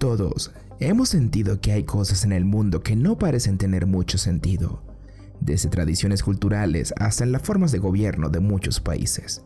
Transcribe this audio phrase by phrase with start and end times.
[0.00, 4.82] Todos hemos sentido que hay cosas en el mundo que no parecen tener mucho sentido,
[5.42, 9.42] desde tradiciones culturales hasta en las formas de gobierno de muchos países.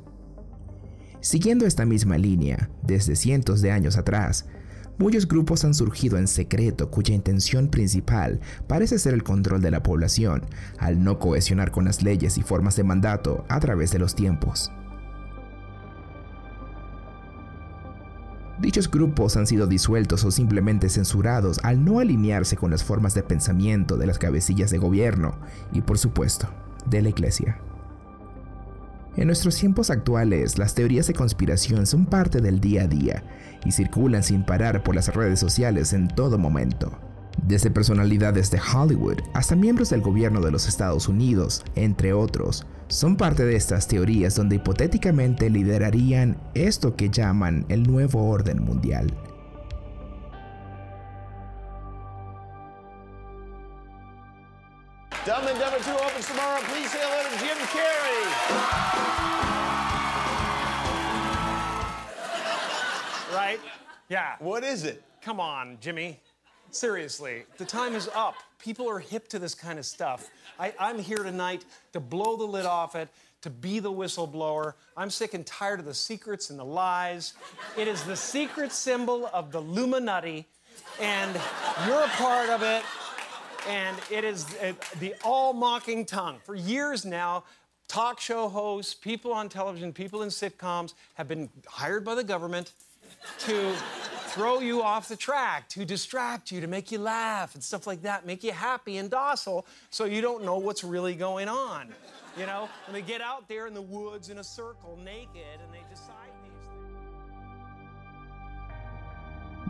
[1.20, 4.46] Siguiendo esta misma línea, desde cientos de años atrás,
[4.96, 9.82] muchos grupos han surgido en secreto cuya intención principal parece ser el control de la
[9.82, 10.46] población,
[10.79, 14.71] al no cohesionar con las leyes y formas de mandato a través de los tiempos.
[18.74, 23.22] Dichos grupos han sido disueltos o simplemente censurados al no alinearse con las formas de
[23.22, 25.38] pensamiento de las cabecillas de gobierno
[25.72, 26.48] y por supuesto
[26.84, 27.60] de la iglesia.
[29.16, 33.22] En nuestros tiempos actuales, las teorías de conspiración son parte del día a día
[33.64, 36.98] y circulan sin parar por las redes sociales en todo momento
[37.47, 43.16] desde personalidades de Hollywood hasta miembros del gobierno de los Estados Unidos, entre otros, son
[43.16, 49.09] parte de estas teorías donde hipotéticamente liderarían esto que llaman el nuevo orden mundial.
[55.27, 56.61] Dumb and Dumber 2 opens tomorrow.
[56.69, 58.27] Please say hello to Jim Carrey.
[63.34, 63.61] Right?
[64.09, 64.37] Yeah.
[64.39, 65.03] What is it?
[65.20, 66.20] Come on, Jimmy.
[66.75, 68.34] Seriously, the time is up.
[68.58, 70.28] People are hip to this kind of stuff.
[70.58, 73.08] I, am here tonight to blow the lid off it,
[73.42, 74.75] to be the whistleblower.
[74.97, 77.34] I'm sick and tired of the secrets and the lies.
[77.78, 80.48] It is the secret symbol of the Illuminati,
[81.00, 81.41] and
[81.86, 82.83] you're a part of it.
[83.69, 86.38] And it is uh, the all mocking tongue.
[86.42, 87.44] For years now,
[87.86, 92.72] talk show hosts, people on television, people in sitcoms have been hired by the government
[93.41, 93.75] to
[94.34, 98.03] throw you off the track, to distract you, to make you laugh and stuff like
[98.03, 101.95] that, make you happy and docile so you don't know what's really going on.
[102.37, 105.73] You know, and they get out there in the woods in a circle naked and
[105.73, 106.95] they decide these things.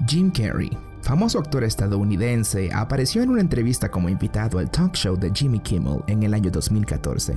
[0.07, 0.71] Jim Carrey,
[1.03, 6.03] famoso actor estadounidense, apareció en una entrevista como invitado al talk show de Jimmy Kimmel
[6.07, 7.35] en el año 2014,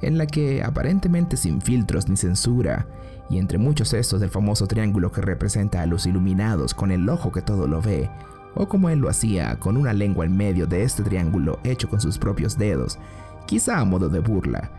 [0.00, 2.86] en la que, aparentemente sin filtros ni censura,
[3.28, 7.32] y entre muchos estos del famoso triángulo que representa a los iluminados con el ojo
[7.32, 8.10] que todo lo ve,
[8.54, 12.00] o como él lo hacía con una lengua en medio de este triángulo hecho con
[12.00, 12.98] sus propios dedos,
[13.46, 14.70] quizá a modo de burla.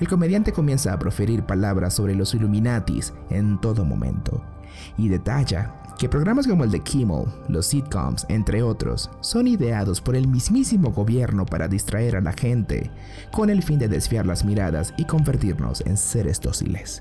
[0.00, 4.42] El comediante comienza a proferir palabras sobre los Illuminatis en todo momento,
[4.98, 10.16] y detalla que programas como el de Kimmel, los sitcoms, entre otros, son ideados por
[10.16, 12.90] el mismísimo gobierno para distraer a la gente,
[13.32, 17.00] con el fin de desviar las miradas y convertirnos en seres dóciles.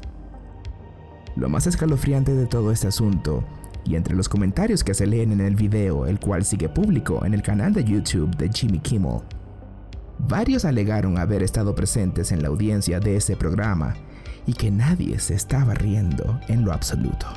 [1.35, 3.43] Lo más escalofriante de todo este asunto,
[3.85, 7.33] y entre los comentarios que se leen en el video, el cual sigue público en
[7.33, 9.21] el canal de YouTube de Jimmy Kimmel,
[10.19, 13.95] varios alegaron haber estado presentes en la audiencia de ese programa
[14.45, 17.27] y que nadie se estaba riendo en lo absoluto,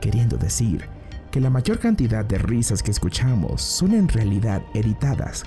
[0.00, 0.84] queriendo decir
[1.30, 5.44] que la mayor cantidad de risas que escuchamos son en realidad editadas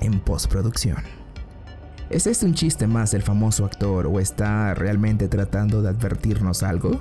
[0.00, 0.98] en postproducción.
[2.10, 7.00] ¿Es este un chiste más del famoso actor o está realmente tratando de advertirnos algo?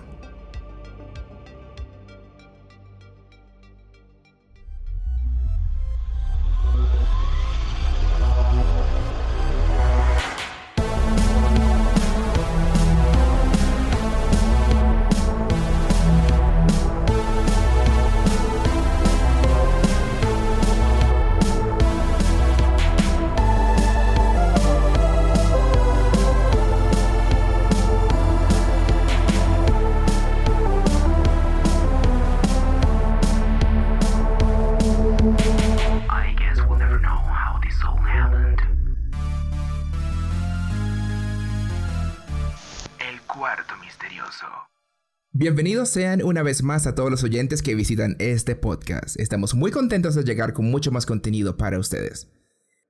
[45.59, 49.20] Bienvenidos sean una vez más a todos los oyentes que visitan este podcast.
[49.20, 52.31] Estamos muy contentos de llegar con mucho más contenido para ustedes.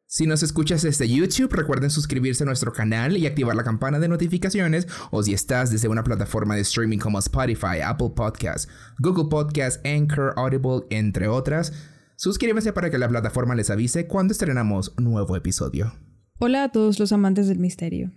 [0.05, 4.07] Si nos escuchas desde YouTube, recuerden suscribirse a nuestro canal y activar la campana de
[4.07, 4.87] notificaciones.
[5.09, 8.67] O si estás desde una plataforma de streaming como Spotify, Apple Podcasts,
[8.99, 11.73] Google Podcasts, Anchor, Audible, entre otras,
[12.17, 15.91] suscríbanse para que la plataforma les avise cuando estrenamos un nuevo episodio.
[16.37, 18.11] Hola a todos los amantes del misterio.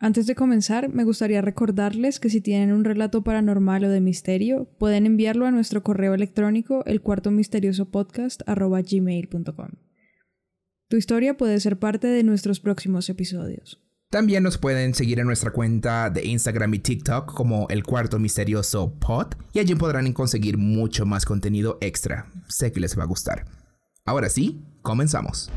[0.00, 4.68] Antes de comenzar, me gustaría recordarles que si tienen un relato paranormal o de misterio,
[4.78, 8.42] pueden enviarlo a nuestro correo electrónico el cuarto misterioso podcast
[10.88, 13.82] Tu historia puede ser parte de nuestros próximos episodios.
[14.08, 18.94] También nos pueden seguir en nuestra cuenta de Instagram y TikTok como el cuarto misterioso
[19.00, 22.30] pod y allí podrán conseguir mucho más contenido extra.
[22.48, 23.46] Sé que les va a gustar.
[24.06, 25.50] Ahora sí, comenzamos.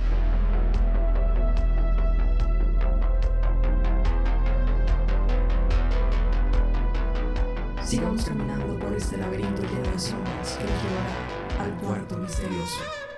[7.92, 13.11] Sigamos caminando por este laberinto lleno de sombras que nos llevará al cuarto misterioso.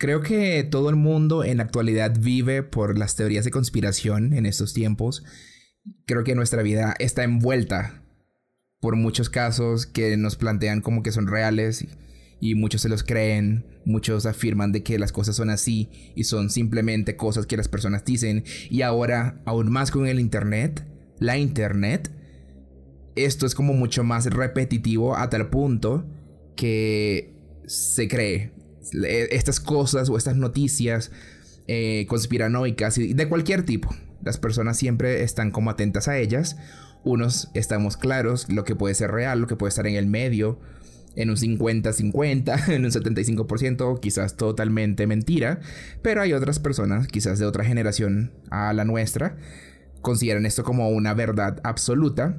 [0.00, 4.46] Creo que todo el mundo en la actualidad vive por las teorías de conspiración en
[4.46, 5.24] estos tiempos.
[6.06, 8.02] Creo que nuestra vida está envuelta
[8.80, 11.86] por muchos casos que nos plantean como que son reales
[12.40, 16.48] y, muchos se los creen, muchos afirman de que las cosas son así y son
[16.48, 20.82] simplemente cosas que las personas dicen y ahora aún más con el internet,
[21.18, 22.10] la internet,
[23.16, 26.06] esto es como mucho más repetitivo a tal punto
[26.56, 27.34] que
[27.66, 28.59] se cree
[28.92, 31.10] estas cosas o estas noticias
[31.66, 33.94] eh, conspiranoicas de cualquier tipo.
[34.22, 36.56] Las personas siempre están como atentas a ellas.
[37.04, 40.58] Unos estamos claros lo que puede ser real, lo que puede estar en el medio,
[41.16, 45.60] en un 50-50, en un 75%, quizás totalmente mentira.
[46.02, 49.36] Pero hay otras personas, quizás de otra generación a la nuestra,
[50.02, 52.36] consideran esto como una verdad absoluta.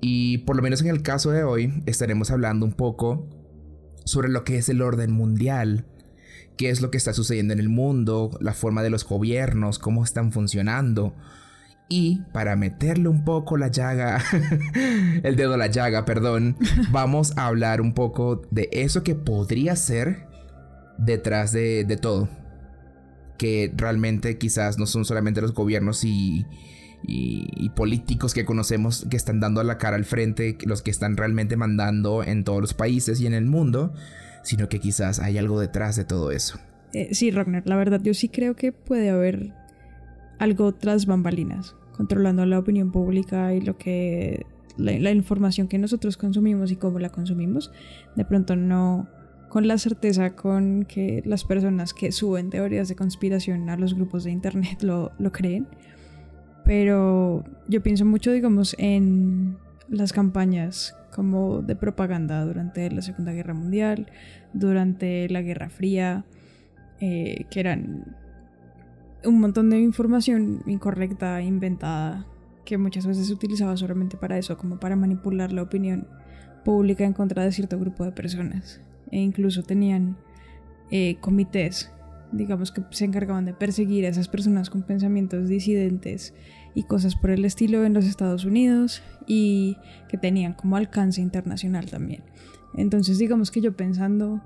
[0.00, 3.28] Y por lo menos en el caso de hoy estaremos hablando un poco
[4.04, 5.86] sobre lo que es el orden mundial,
[6.56, 10.04] qué es lo que está sucediendo en el mundo, la forma de los gobiernos, cómo
[10.04, 11.14] están funcionando.
[11.88, 14.22] Y para meterle un poco la llaga,
[15.22, 16.56] el dedo a la llaga, perdón,
[16.90, 20.26] vamos a hablar un poco de eso que podría ser
[20.98, 22.28] detrás de, todo.
[23.36, 26.46] Que realmente quizás no son solamente los gobiernos y,
[27.06, 31.56] y, políticos que conocemos que están dando la cara al frente, los que están realmente
[31.56, 33.92] mandando en todos los países y en el mundo,
[34.42, 36.58] sino que quizás hay algo detrás de todo eso.
[36.92, 39.52] Eh, sí, Ragnar, la verdad yo sí creo que puede haber
[40.38, 44.46] algo tras bambalinas, controlando la opinión pública y lo que
[44.76, 47.72] la, información que nosotros consumimos y cómo la consumimos.
[48.14, 49.08] De pronto no
[49.48, 54.24] con la certeza con que las personas que suben teorías de conspiración a los grupos
[54.24, 55.68] de internet lo, lo creen
[56.64, 59.58] pero yo pienso mucho, digamos, en
[59.88, 64.10] las campañas como de propaganda durante la Segunda Guerra Mundial,
[64.52, 66.24] durante la Guerra Fría,
[67.00, 68.16] eh, que eran
[69.24, 72.26] un montón de información incorrecta, inventada,
[72.64, 76.08] que muchas veces se utilizaba solamente para eso, como para manipular la opinión
[76.64, 78.80] pública en contra de cierto grupo de personas.
[79.10, 80.16] E incluso tenían
[80.90, 81.93] eh, comités
[82.36, 86.34] digamos que se encargaban de perseguir a esas personas con pensamientos disidentes
[86.74, 89.76] y cosas por el estilo en los Estados Unidos y
[90.08, 92.22] que tenían como alcance internacional también.
[92.76, 94.42] Entonces digamos que yo pensando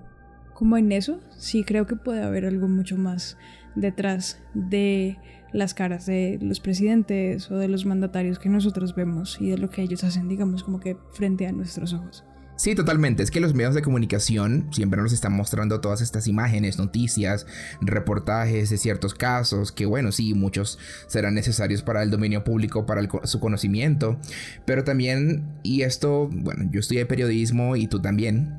[0.55, 3.37] como en eso, sí creo que puede haber algo mucho más
[3.77, 5.17] detrás de
[5.53, 9.71] las caras de los presidentes o de los mandatarios que nosotros vemos y de lo
[9.71, 12.25] que ellos hacen, digamos, como que frente a nuestros ojos.
[12.59, 13.23] Sí, totalmente.
[13.23, 17.47] Es que los medios de comunicación siempre nos están mostrando todas estas imágenes, noticias,
[17.81, 20.77] reportajes de ciertos casos, que bueno, sí, muchos
[21.07, 24.19] serán necesarios para el dominio público, para su conocimiento,
[24.65, 28.57] pero también, y esto, bueno, yo estudié periodismo y tú también,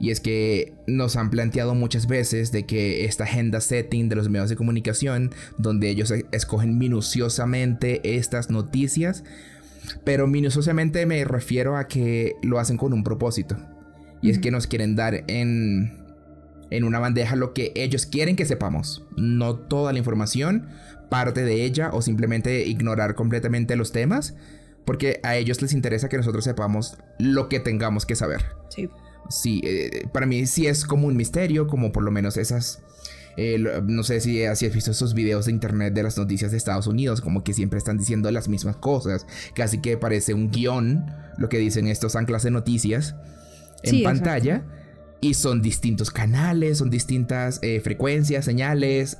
[0.00, 4.30] y es que nos han planteado muchas veces de que esta agenda setting de los
[4.30, 9.22] medios de comunicación, donde ellos e-, escogen minuciosamente estas noticias,
[10.04, 13.56] pero minuciosamente me refiero a que lo hacen con un propósito.
[14.22, 16.04] Y es que nos quieren dar en,
[16.70, 19.06] en una bandeja lo que ellos quieren que sepamos.
[19.16, 20.68] No toda la información,
[21.10, 24.34] parte de ella o simplemente ignorar completamente los temas.
[24.84, 28.44] Porque a ellos les interesa que nosotros sepamos lo que tengamos que saber.
[28.68, 28.88] Sí.
[29.30, 32.82] Sí, eh, para mí sí es como un misterio, como por lo menos esas
[33.36, 36.86] eh, no sé si, has visto esos videos de internet de las noticias de Estados
[36.86, 41.48] Unidos, como que siempre están diciendo las mismas cosas, casi que parece un guion lo
[41.48, 43.14] que dicen estos anclas de noticias
[43.82, 44.64] en pantalla.
[45.20, 49.16] Y son distintos canales, son distintas eh, frecuencias, señales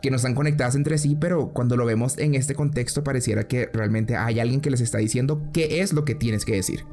[0.00, 3.70] que no están conectadas entre sí, pero cuando lo vemos en este contexto pareciera que
[3.72, 6.84] realmente hay alguien que les está diciendo qué es lo que tienes que decir.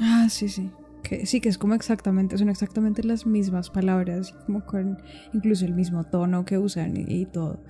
[0.00, 0.70] Ah, sí, sí
[1.24, 4.98] sí, que es como exactamente, son exactamente las mismas palabras, como con
[5.32, 7.60] incluso el mismo tono que usan y, todo.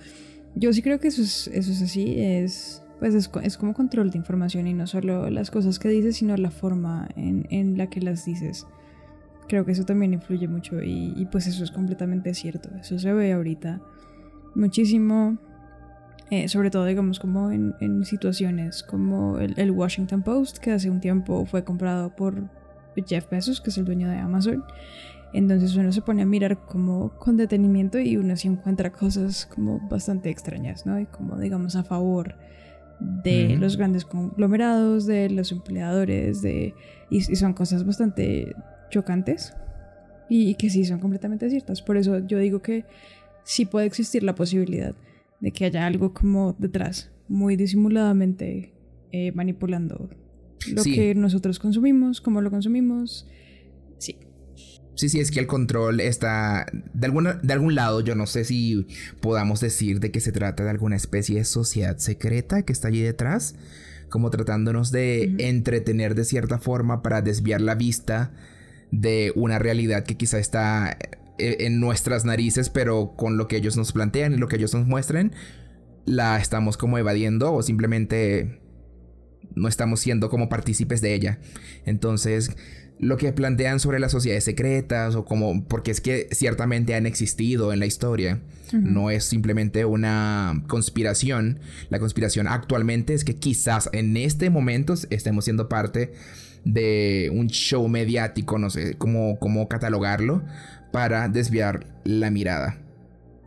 [0.55, 4.17] Yo sí creo que eso es, eso es así, es, pues es, como control de
[4.17, 8.01] información y no solo las cosas que dices, sino la forma en, en la que
[8.01, 8.65] las dices.
[9.47, 12.69] Creo que eso también influye mucho y, pues eso es completamente cierto.
[12.79, 13.81] Eso se ve ahorita
[14.53, 15.37] muchísimo,
[16.29, 20.89] eh, sobre todo digamos como en, en situaciones como el, el Washington Post, que hace
[20.89, 22.58] un tiempo fue comprado por
[23.05, 24.63] Jeff Bezos, que es el dueño de Amazon.
[25.33, 29.79] Entonces uno se pone a mirar como con detenimiento y uno se encuentra cosas como
[29.87, 30.99] bastante extrañas, ¿no?
[30.99, 32.35] Y como digamos a favor
[32.99, 36.73] de los grandes conglomerados, de los empleadores, de,
[37.09, 38.55] y, son cosas bastante
[38.89, 39.53] chocantes
[40.27, 41.81] y, que sí son completamente ciertas.
[41.81, 42.85] Por eso yo digo que
[43.43, 44.95] sí puede existir la posibilidad
[45.39, 48.73] de que haya algo como detrás, muy disimuladamente
[49.11, 50.09] eh, manipulando
[50.67, 53.27] lo que nosotros consumimos, cómo lo consumimos.
[53.97, 54.17] Sí.
[54.95, 58.43] Sí, sí, es que el control está de, alguna, de algún lado, yo no sé
[58.43, 58.85] si
[59.21, 63.01] podamos decir de que se trata de alguna especie de sociedad secreta que está allí
[63.01, 63.55] detrás,
[64.09, 68.33] como tratándonos de entretener de cierta forma para desviar la vista
[68.91, 70.97] de una realidad que quizá está
[71.37, 74.73] eh, en nuestras narices, pero con lo que ellos nos plantean y lo que ellos
[74.73, 75.31] nos muestren,
[76.05, 78.59] la estamos como evadiendo o simplemente
[79.55, 81.39] no estamos siendo como partícipes de ella.
[81.85, 82.51] Entonces,
[82.99, 87.71] lo que plantean sobre las sociedades secretas o como porque es que ciertamente han existido
[87.73, 88.41] en la historia.
[88.71, 91.59] No es simplemente una conspiración.
[91.89, 96.13] La conspiración actualmente es que quizás en este momento estemos siendo parte
[96.65, 100.43] de un show mediático, no sé cómo, cómo catalogarlo,
[100.91, 102.77] para desviar la mirada.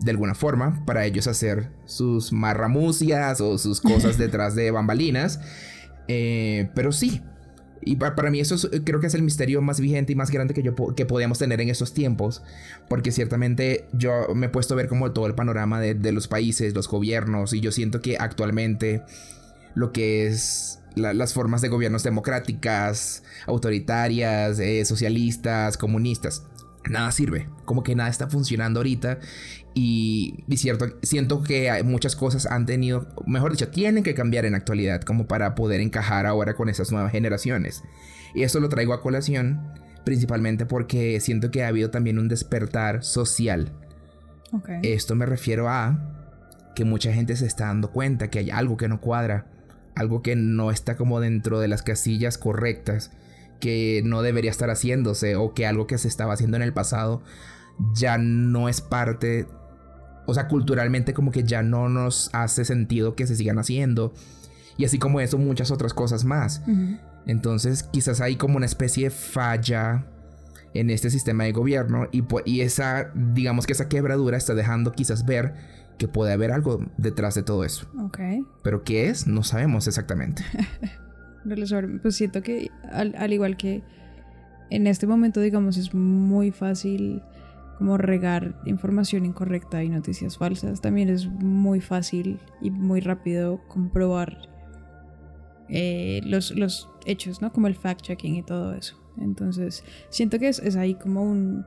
[0.00, 5.40] De alguna forma, para ellos hacer sus marramucias o sus cosas detrás de bambalinas.
[6.08, 7.22] Eh, pero sí,
[7.84, 10.62] y para mí eso creo que es el misterio más vigente y más grande que,
[10.62, 12.42] yo, que podíamos tener en estos tiempos,
[12.88, 16.74] porque ciertamente yo me he puesto a ver como todo el panorama de, los países,
[16.74, 19.02] los gobiernos, y yo siento que actualmente
[19.74, 26.44] lo que es las formas de gobiernos democráticas, autoritarias, eh, socialistas, comunistas,
[26.90, 29.18] nada sirve, como que nada está funcionando ahorita
[29.74, 34.54] y, cierto, siento que hay muchas cosas han tenido, mejor dicho, tienen que cambiar en
[34.54, 37.82] actualidad como para poder encajar ahora con esas nuevas generaciones.
[38.34, 39.60] Y eso lo traigo a colación
[40.04, 43.72] principalmente porque siento que ha habido también un despertar social.
[44.82, 45.98] Esto me refiero a
[46.74, 49.46] que mucha gente se está dando cuenta que hay algo que no cuadra,
[49.94, 53.12] algo que no está como dentro de las casillas correctas,
[53.62, 57.22] que no debería estar haciéndose o que algo que se estaba haciendo en el pasado
[57.94, 59.46] ya no es parte
[60.26, 64.12] o sea, culturalmente como que ya no nos hace sentido que se sigan haciendo.
[64.76, 66.62] Y así como eso, muchas otras cosas más.
[67.26, 70.06] Entonces, quizás hay como una especie de falla
[70.74, 75.26] en este sistema de gobierno y, y esa, digamos que esa quebradura está dejando quizás
[75.26, 75.54] ver
[75.98, 77.86] que puede haber algo detrás de todo eso.
[78.00, 78.18] Ok.
[78.62, 80.42] Pero qué es, no sabemos exactamente.
[82.02, 83.82] pues siento que al igual que
[84.70, 87.22] en este momento, digamos, es muy fácil
[87.76, 90.80] como regar información incorrecta y noticias falsas.
[90.80, 94.48] También es muy fácil y muy rápido comprobar
[95.68, 97.52] eh, los, los, hechos, ¿no?
[97.52, 98.96] Como el fact-checking y todo eso.
[99.18, 101.66] Entonces, siento que es, es ahí como un,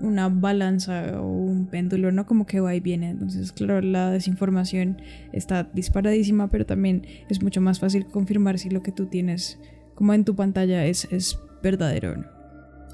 [0.00, 2.26] una balanza o un péndulo, ¿no?
[2.26, 3.10] Como que va y viene.
[3.10, 5.00] Entonces, claro, la desinformación
[5.32, 9.58] está disparadísima, pero también es mucho más fácil confirmar si lo que tú tienes
[9.94, 12.26] como en tu pantalla es, es verdadero no.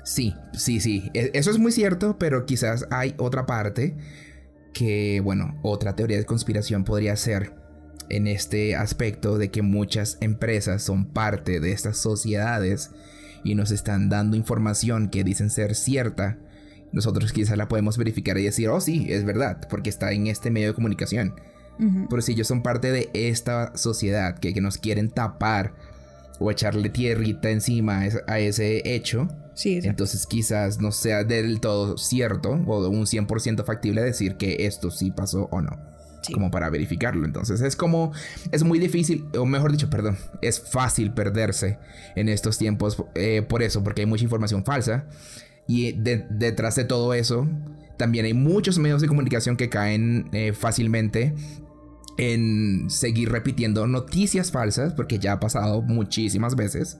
[0.04, 1.10] Sí, sí, sí.
[1.14, 3.96] E, eso es muy cierto, pero quizás hay otra parte
[4.72, 7.54] que, bueno, otra teoría de conspiración podría ser
[8.08, 12.90] en este aspecto de que muchas empresas son parte de estas sociedades
[13.44, 16.38] y nos están dando información que dicen ser cierta.
[16.92, 20.50] Nosotros quizás la podemos verificar y decir, oh sí, es verdad, porque está en este
[20.50, 21.34] medio de comunicación.
[22.10, 25.72] Pero si ellos son parte de esta sociedad que, que nos quieren tapar
[26.38, 29.28] o echarle tierrita encima a ese hecho,
[29.64, 35.10] entonces quizás no sea del todo cierto o un 100% factible decir que esto sí
[35.10, 35.78] pasó o no.
[36.34, 37.24] Como para verificarlo.
[37.24, 38.12] Entonces es como,
[38.52, 41.78] es muy difícil, o mejor dicho, perdón, es fácil perderse
[42.14, 45.06] en estos tiempos eh, por eso, porque hay mucha información falsa.
[45.70, 47.46] Y detrás de todo eso,
[47.96, 51.32] también hay muchos medios de comunicación que caen eh, fácilmente
[52.18, 56.98] en seguir repitiendo noticias falsas, porque ya ha pasado muchísimas veces.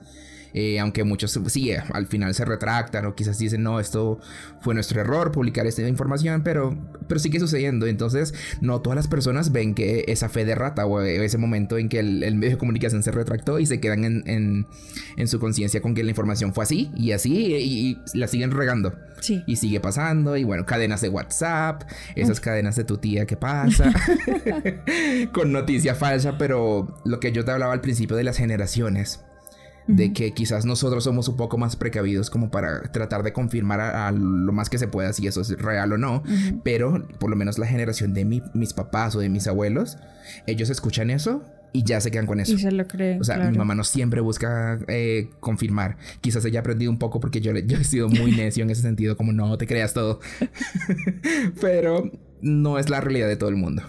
[0.54, 4.18] Eh, aunque muchos sí, al final se retractan o quizás dicen, no, esto
[4.60, 6.76] fue nuestro error publicar esta información, pero,
[7.06, 7.86] pero sigue sucediendo.
[7.86, 11.88] Entonces, no todas las personas ven que esa fe de rata o ese momento en
[11.88, 14.66] que el, medio de comunicación se retractó y se quedan en,
[15.16, 18.94] en, su conciencia con que la información fue así y así y, la siguen regando.
[19.20, 19.42] Sí.
[19.46, 21.82] Y sigue pasando y bueno, cadenas de WhatsApp,
[22.16, 23.92] esas cadenas de tu tía que pasa,
[25.32, 29.20] con noticia falsa, pero lo que yo te hablaba al principio de las generaciones
[29.86, 34.12] de que quizás nosotros somos un poco más precavidos como para tratar de confirmar a,
[34.12, 36.22] lo más que se pueda si eso es real o no,
[36.62, 39.98] pero por lo menos la generación de mis papás o de mis abuelos,
[40.46, 42.52] ellos escuchan eso y ya se quedan con eso.
[42.52, 43.20] Y se lo creen.
[43.20, 45.96] O sea, mi mamá no siempre busca eh, confirmar.
[46.20, 48.82] Quizás ella ha aprendido un poco porque yo, yo he sido muy necio en ese
[48.82, 50.20] sentido, como no te creas todo.
[51.60, 52.10] Pero
[52.42, 53.82] no es la realidad de todo el mundo.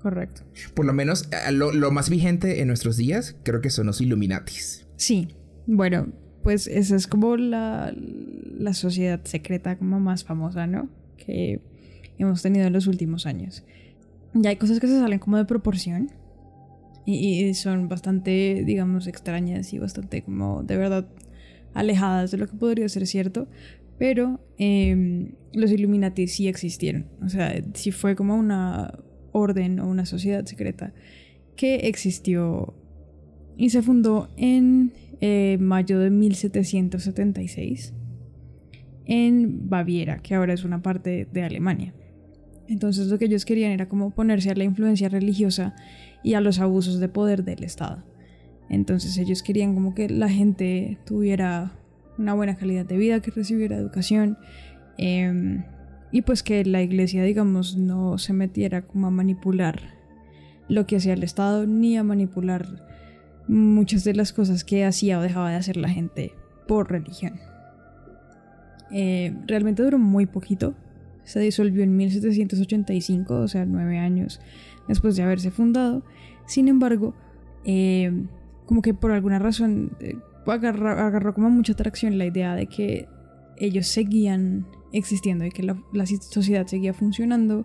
[0.00, 0.42] Correcto.
[0.74, 4.81] Por lo menos eh, lo, más vigente en nuestros días creo que son los Illuminatis.
[5.02, 5.26] Sí,
[5.66, 6.12] bueno,
[6.44, 10.88] pues esa es como la, la sociedad secreta como más famosa, ¿no?
[11.16, 11.60] Que
[12.18, 13.64] hemos tenido en los últimos años.
[14.32, 16.12] Ya hay cosas que se salen como de proporción
[17.04, 21.08] y, son bastante, digamos, extrañas y bastante como de verdad
[21.74, 23.48] alejadas de lo que podría ser cierto,
[23.98, 29.00] pero em, los Illuminati sí existieron, o sea, sí fue como una
[29.32, 30.92] orden o una sociedad secreta
[31.56, 32.76] que existió
[33.56, 37.94] y se fundó en eh, mayo de 1776
[39.04, 41.94] en Baviera, que ahora es una parte de Alemania.
[42.68, 45.74] Entonces lo que ellos querían era como ponerse a la influencia religiosa
[46.22, 48.04] y a los abusos de poder del Estado.
[48.68, 51.72] Entonces ellos querían como que la gente tuviera
[52.18, 54.38] una buena calidad de vida, que recibiera educación
[54.96, 55.64] em,
[56.10, 59.80] y pues que la iglesia, digamos, no se metiera como a manipular
[60.68, 62.91] lo que hacía el Estado ni a manipular
[63.52, 66.34] muchas de las cosas que hacía o dejaba de hacer la gente
[66.66, 67.38] por religión.
[68.90, 70.74] Eh, realmente duró muy poquito,
[71.24, 74.40] se disolvió en 1785, o sea, nueve años
[74.88, 76.02] después de haberse fundado.
[76.46, 77.14] Sin embargo,
[77.64, 78.26] eh,
[78.66, 80.16] como que por alguna razón eh,
[80.46, 83.08] agarró, como mucha atracción la idea de que
[83.56, 85.76] ellos seguían existiendo y que la,
[86.20, 87.64] sociedad seguía funcionando.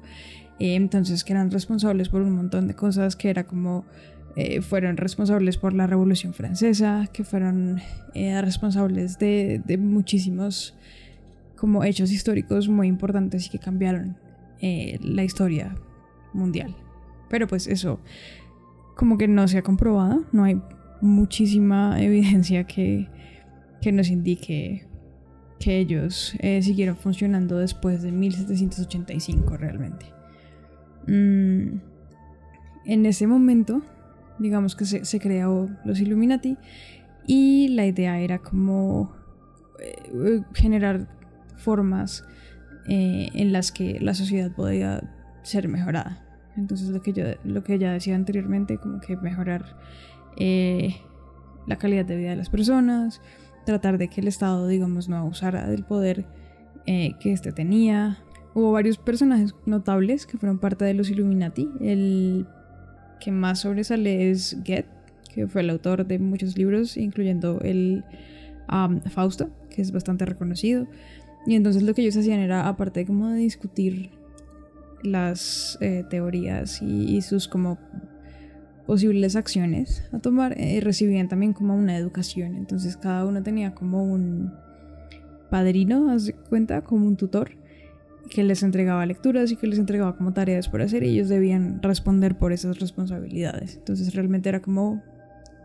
[0.60, 3.86] Entonces que eran responsables por un montón de cosas, que era como
[4.62, 7.82] fueron responsables por la Revolución Francesa, que fueron
[8.14, 10.76] responsables de, muchísimos
[11.56, 14.18] como hechos históricos muy importantes y que cambiaron
[14.62, 15.76] la historia
[16.34, 16.76] mundial.
[17.30, 18.00] Pero pues eso
[18.98, 20.62] como que no se ha comprobado, no hay
[21.02, 23.08] muchísima evidencia que,
[23.82, 24.88] que nos indique
[25.60, 30.06] que ellos eh, siguieron funcionando después de 1785 realmente.
[31.08, 31.80] Mm,
[32.86, 33.82] en ese momento,
[34.40, 36.58] digamos que se, creó los Illuminati
[37.26, 39.14] y la idea era como
[39.80, 41.08] eh, generar
[41.58, 42.24] formas
[42.88, 45.02] eh, en las que la sociedad podía
[45.44, 46.24] ser mejorada.
[46.56, 49.78] Entonces lo que yo, lo que ya decía anteriormente, como que mejorar
[50.38, 50.96] eh,
[51.68, 53.22] la calidad de vida de las personas,
[53.66, 56.26] tratar de que el Estado, digamos, no abusara del poder
[56.86, 58.20] eh, que éste tenía.
[58.54, 61.70] Hubo varios personajes notables que fueron parte de los Illuminati.
[61.80, 62.48] El
[63.20, 64.86] que más sobresale es Goethe,
[65.34, 68.04] que fue el autor de muchos libros, incluyendo el
[68.72, 70.88] um, Fausto, que es bastante reconocido.
[71.46, 74.10] Y entonces lo que ellos hacían era, aparte como de discutir
[75.04, 77.78] las eh, teorías y, sus como
[78.86, 84.04] posibles acciones a tomar eh, recibían también como una educación entonces cada uno tenía como
[84.04, 84.54] un
[85.50, 87.52] padrino haz de cuenta como un tutor
[88.28, 91.82] que les entregaba lecturas y que les entregaba como tareas por hacer y ellos debían
[91.82, 95.02] responder por esas responsabilidades entonces realmente era como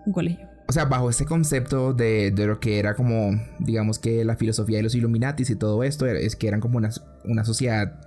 [0.06, 4.24] un colegio o sea, bajo ese concepto de, de, lo que era como, digamos que
[4.24, 6.88] la filosofía de los Illuminatis y todo esto, es que eran como una,
[7.24, 8.00] una sociedad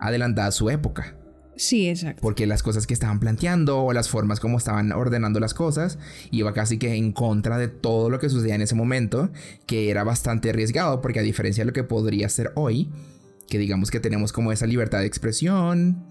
[0.00, 1.14] adelantada a su época.
[1.56, 2.20] Sí, exacto.
[2.22, 5.98] Porque las cosas que estaban planteando o las formas como estaban ordenando las cosas
[6.30, 9.30] iba casi que en contra de todo lo que sucedía en ese momento,
[9.66, 12.90] que era bastante arriesgado porque a diferencia de lo que podría ser hoy,
[13.48, 16.04] que digamos que tenemos como esa libertad de expresión,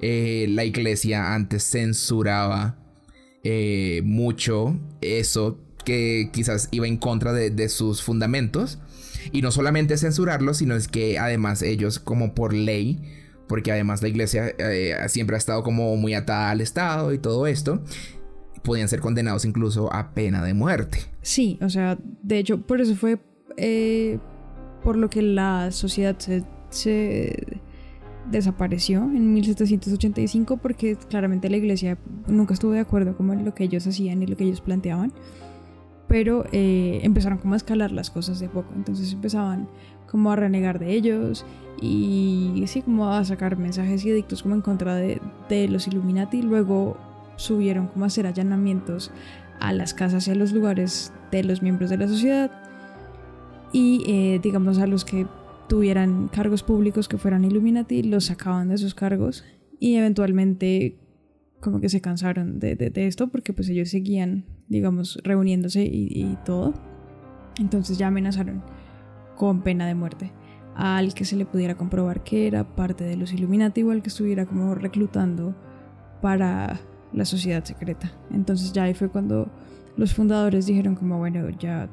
[0.00, 2.78] eh, la iglesia antes censuraba
[3.42, 8.78] eh, mucho eso que quizás iba en contra de, sus fundamentos.
[9.32, 13.02] Y no solamente censurarlo, sino es que además ellos como por ley
[13.48, 17.46] porque además la iglesia eh, siempre ha estado como muy atada al Estado y todo
[17.46, 17.82] esto,
[18.62, 20.98] podían ser condenados incluso a pena de muerte.
[21.20, 23.18] Sí, o sea, de hecho, por eso fue
[24.82, 26.44] por lo que la sociedad se,
[28.30, 33.86] desapareció en 1785, porque claramente la iglesia nunca estuvo de acuerdo con lo que ellos
[33.86, 35.12] hacían y lo que ellos planteaban.
[36.08, 38.72] Pero eh, empezaron como a escalar las cosas de poco.
[38.74, 39.68] Entonces empezaban
[40.10, 41.44] como a renegar de ellos
[41.80, 45.20] y sí, como a sacar mensajes y edictos como en contra de,
[45.68, 46.42] los Illuminati.
[46.42, 46.96] Luego
[47.36, 49.10] subieron como a hacer allanamientos
[49.60, 52.50] a las casas y a los lugares de los miembros de la sociedad
[53.72, 55.26] y eh, digamos a los que
[55.68, 59.44] tuvieran cargos públicos que fueran Illuminati los sacaban de sus cargos
[59.78, 60.98] y eventualmente
[61.60, 66.74] como que se cansaron de, esto porque pues ellos seguían digamos reuniéndose y, y todo.
[67.58, 68.62] Entonces ya amenazaron
[69.36, 70.32] con pena de muerte.
[70.74, 74.08] Al que se le pudiera comprobar que era parte de los Illuminati o al que
[74.08, 75.54] estuviera como reclutando
[76.20, 76.80] para
[77.12, 78.12] la sociedad secreta.
[78.32, 79.50] Entonces ya ahí fue cuando
[79.96, 81.88] los fundadores dijeron como bueno ya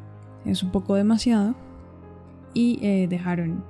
[0.46, 1.56] es un poco demasiado
[2.54, 3.64] y eh, dejaron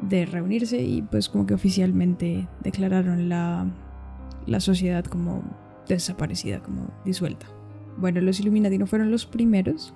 [0.00, 3.66] de reunirse y pues como que oficialmente declararon la
[4.46, 5.42] la sociedad como
[5.88, 7.46] desaparecida, como disuelta.
[7.96, 9.94] Bueno, los Illuminati no fueron los primeros.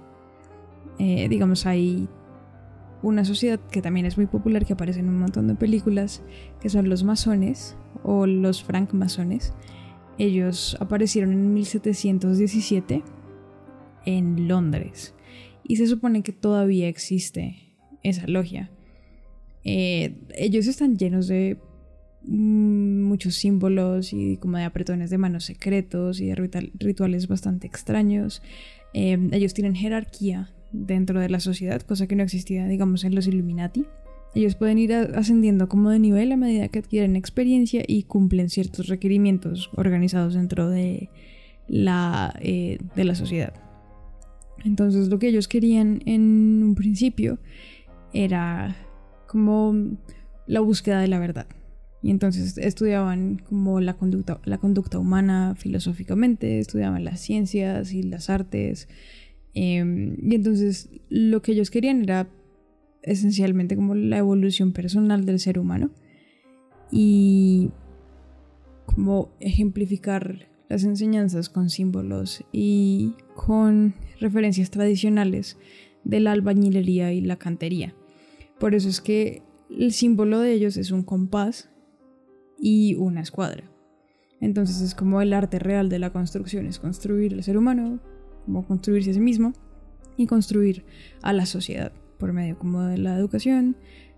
[0.98, 2.08] Eh, digamos, hay
[3.02, 6.22] una sociedad que también es muy popular, que aparece en un montón de películas,
[6.60, 9.52] que son los masones o los francmasones.
[10.18, 13.02] Ellos aparecieron en 1717
[14.06, 15.14] en Londres
[15.62, 17.65] y se supone que todavía existe
[18.08, 18.70] esa logia.
[19.64, 21.58] Eh, ellos están llenos de
[22.22, 26.34] mm, muchos símbolos y como de apretones de manos secretos y de
[26.78, 28.42] rituales bastante extraños.
[28.94, 33.26] Eh, ellos tienen jerarquía dentro de la sociedad, cosa que no existía, digamos, en los
[33.26, 33.86] Illuminati.
[34.34, 38.86] Ellos pueden ir ascendiendo como de nivel a medida que adquieren experiencia y cumplen ciertos
[38.86, 41.08] requerimientos organizados dentro de
[41.68, 43.54] la, eh, de la sociedad.
[44.64, 47.38] Entonces lo que ellos querían en un principio
[48.24, 48.76] era
[49.26, 49.96] como
[50.46, 51.46] la búsqueda de la verdad.
[52.02, 58.30] Y entonces estudiaban como la conducta, la conducta humana filosóficamente, estudiaban las ciencias y las
[58.30, 58.88] artes,
[59.58, 62.28] Em, y entonces lo que ellos querían era
[63.02, 65.92] esencialmente como la evolución personal del ser humano
[66.92, 67.70] y
[68.84, 75.56] como ejemplificar las enseñanzas con símbolos y con referencias tradicionales
[76.04, 77.94] de la albañilería y la cantería.
[78.58, 81.70] Por eso es que el símbolo de ellos es un compás
[82.58, 83.70] y una escuadra.
[84.40, 88.00] Entonces es como el arte real de la construcción, es construir el ser humano
[88.44, 89.52] como construirse a sí mismo
[90.16, 90.84] y construir
[91.22, 93.76] a la sociedad por medio como de la educación,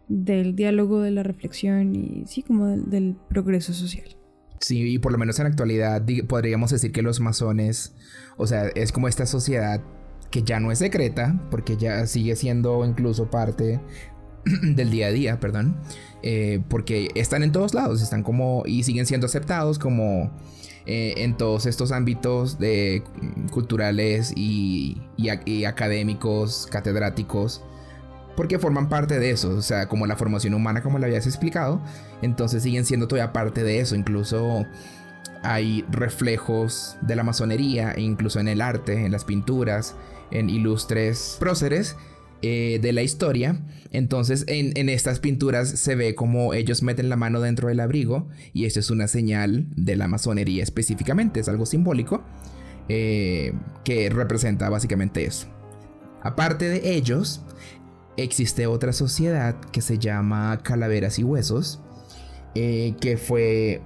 [0.09, 4.17] del diálogo, de la reflexión y sí como del, progreso social.
[4.61, 7.95] Sí, y por lo menos en la actualidad podríamos decir que los masones,
[8.37, 9.83] o sea, es como esta sociedad
[10.31, 13.81] que ya no es secreta, porque ya sigue siendo incluso parte
[14.63, 15.77] del día a día, perdón,
[16.23, 20.31] eh, porque están en todos lados, están como y siguen siendo aceptados como
[20.87, 23.03] eh, en todos estos ámbitos de,
[23.51, 25.01] culturales y,
[25.67, 27.63] académicos, catedráticos,
[28.37, 31.81] porque forman parte de eso, o sea, como la formación humana, como lo habías explicado,
[32.23, 34.65] entonces siguen siendo todavía parte de eso, incluso
[35.43, 39.95] hay reflejos de la masonería, e incluso en el arte, en las pinturas,
[40.31, 41.97] en ilustres próceres
[42.43, 43.61] eh, de la historia.
[43.91, 48.67] Entonces en, estas pinturas se ve como ellos meten la mano dentro del abrigo y
[48.67, 52.23] esto es una señal de la masonería específicamente, es algo simbólico
[52.89, 55.49] eh, que representa básicamente eso.
[56.23, 57.43] Aparte de ellos,
[58.17, 61.81] existe otra sociedad que se llama Calaveras y Huesos,
[62.55, 63.81] eh, que fue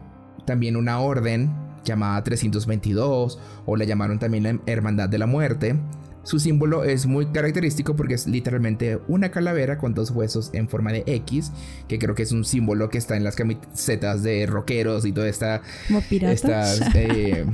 [0.44, 1.50] también una orden
[1.84, 5.76] llamada 322 o la llamaron también la Hermandad de la Muerte
[6.22, 10.92] su símbolo es muy característico porque es literalmente una calavera con dos huesos en forma
[10.92, 11.52] de X,
[11.88, 15.28] que creo que es un símbolo que está en las camisetas de rockeros y toda
[15.28, 15.62] esta...
[15.88, 16.80] Como piratas.
[16.94, 17.44] Eh,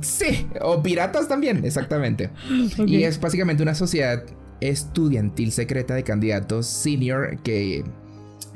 [0.00, 2.30] sí, o piratas también, exactamente.
[2.86, 4.22] Y es básicamente una sociedad
[4.60, 7.84] estudiantil secreta de candidatos senior que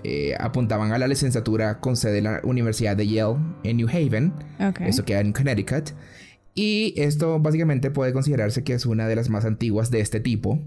[0.02, 4.32] eh, apuntaban a la licenciatura con sede en la Universidad de Yale en New Haven.
[4.80, 5.90] Eso queda en Connecticut.
[6.60, 10.60] Y esto básicamente puede considerarse que es una de las más antiguas de este tipo.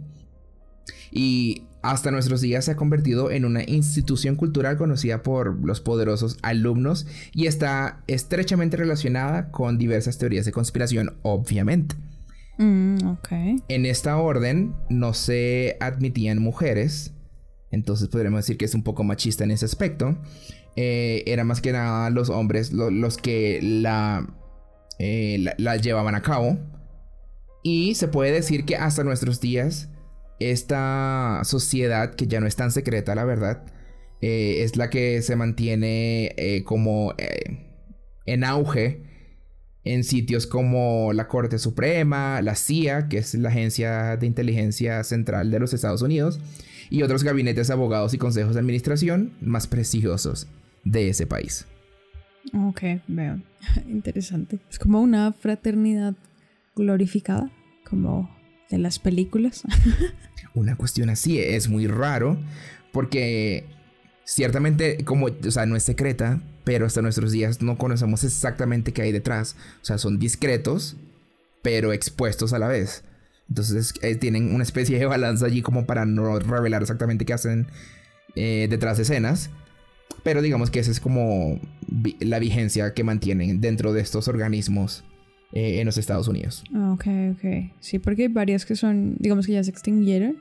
[1.11, 6.39] Y hasta nuestros días se ha convertido en una institución cultural conocida por los poderosos
[6.41, 11.93] alumnos y está estrechamente relacionada con diversas teorías de conspiración, obviamente.
[12.57, 12.97] Mm,
[13.67, 17.13] en esta orden no se admitían mujeres,
[17.69, 20.17] entonces podríamos decir que es un poco machista en ese aspecto.
[20.75, 24.27] Eh, era más que nada los hombres los que la
[24.99, 26.57] eh, las llevaban a cabo.
[27.63, 29.89] Y se puede decir que hasta nuestros días,
[30.39, 33.63] esta sociedad, que ya no es tan secreta, la verdad,
[34.21, 37.13] eh, es la que se mantiene eh, como
[38.25, 39.03] en auge
[39.83, 45.51] en sitios como la Corte Suprema, la CIA, que es la Agencia de Inteligencia Central
[45.51, 46.39] de los Estados Unidos,
[46.89, 50.47] y otros gabinetes abogados y consejos de administración más preciosos
[50.83, 51.65] de ese país.
[52.51, 53.39] Ok, veo.
[53.87, 54.59] Interesante.
[54.69, 56.15] Es como una fraternidad
[56.75, 57.51] glorificada,
[57.87, 58.29] como
[58.69, 59.63] de las películas.
[60.53, 62.37] una cuestión así es muy raro,
[62.91, 63.65] porque
[64.25, 69.03] ciertamente, como, o sea, no es secreta, pero hasta nuestros días no conocemos exactamente qué
[69.03, 69.55] hay detrás.
[69.81, 70.95] O sea, son discretos,
[71.61, 73.03] pero expuestos a la vez.
[73.49, 77.67] Entonces eh, tienen una especie de balanza allí como para no revelar exactamente qué hacen
[78.35, 79.49] eh, detrás de escenas.
[80.23, 81.59] Pero digamos que esa es como
[82.19, 85.03] la vigencia que mantienen dentro de estos organismos
[85.51, 86.63] eh, en los Estados Unidos.
[86.73, 87.71] Ah, ok, ok.
[87.79, 90.37] Sí, porque hay varias que son, digamos que ya se extinguieron.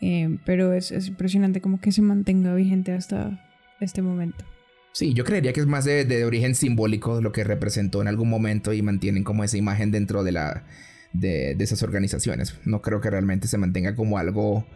[0.00, 3.44] Eh, pero es, es, impresionante como que se mantenga vigente hasta
[3.80, 4.44] este momento.
[4.92, 8.72] Sí, yo creería que es más de, origen simbólico lo que representó en algún momento
[8.72, 10.64] y mantienen como esa imagen dentro de la
[11.12, 12.54] de, esas organizaciones.
[12.64, 14.66] No creo que realmente se mantenga como algo,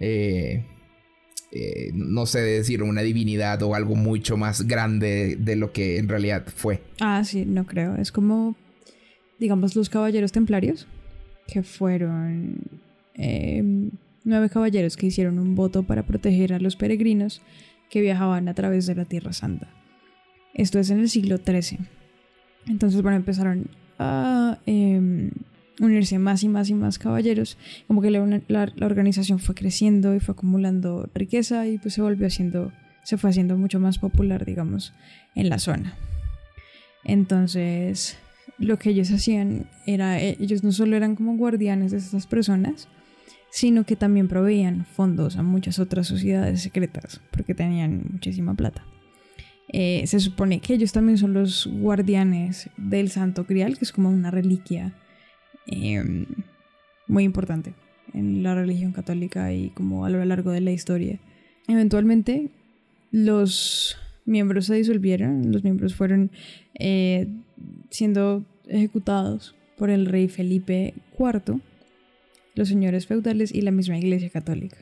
[0.00, 0.66] eh,
[1.50, 6.08] eh, no sé decir, una divinidad o algo mucho más grande de lo que en
[6.08, 6.82] realidad fue.
[7.00, 7.96] Ah, sí, no creo.
[7.96, 8.54] Es como,
[9.38, 10.86] digamos, los caballeros templarios,
[11.46, 12.58] que fueron
[13.14, 13.90] em,
[14.24, 17.40] nueve caballeros que hicieron un voto para proteger a los peregrinos
[17.88, 19.68] que viajaban a través de la Tierra Santa.
[20.52, 21.78] Esto es en el siglo XIII.
[22.66, 25.30] Entonces, bueno, empezaron a em,
[25.80, 27.56] unirse más y más y más caballeros.
[27.86, 32.72] Como que la, organización fue creciendo y fue acumulando riqueza y pues se volvió haciendo,
[33.02, 34.92] se fue haciendo mucho más popular, digamos,
[35.34, 35.96] en la zona.
[37.04, 38.18] Entonces,
[38.58, 42.88] lo que ellos hacían era, eh, ellos no solo eran como guardianes de estas personas,
[43.50, 48.84] sino que también proveían fondos a muchas otras sociedades secretas, porque tenían muchísima plata.
[49.70, 54.10] Eh, se supone que ellos también son los guardianes del Santo Grial, que es como
[54.10, 54.94] una reliquia
[55.68, 56.26] em,
[57.06, 57.74] muy importante
[58.14, 61.18] en la religión católica y como a lo largo de la historia.
[61.68, 62.48] Eventualmente
[63.10, 66.30] los miembros se disolvieron, los miembros fueron
[66.78, 67.26] eh,
[67.90, 71.60] siendo ejecutados por el rey Felipe IV
[72.54, 74.78] los señores feudales y la misma Iglesia Católica.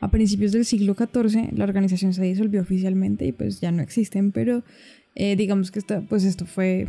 [0.00, 4.32] A principios del siglo XIV la organización se disolvió oficialmente y pues ya no existen,
[4.32, 4.62] pero
[5.14, 6.88] eh, digamos que pues esto fue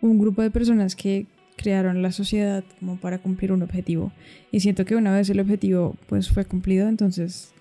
[0.00, 1.26] un grupo de personas que
[1.60, 4.12] crearon la sociedad como para cumplir un objetivo.
[4.50, 7.52] Y siento que una vez el objetivo pues fue cumplido, entonces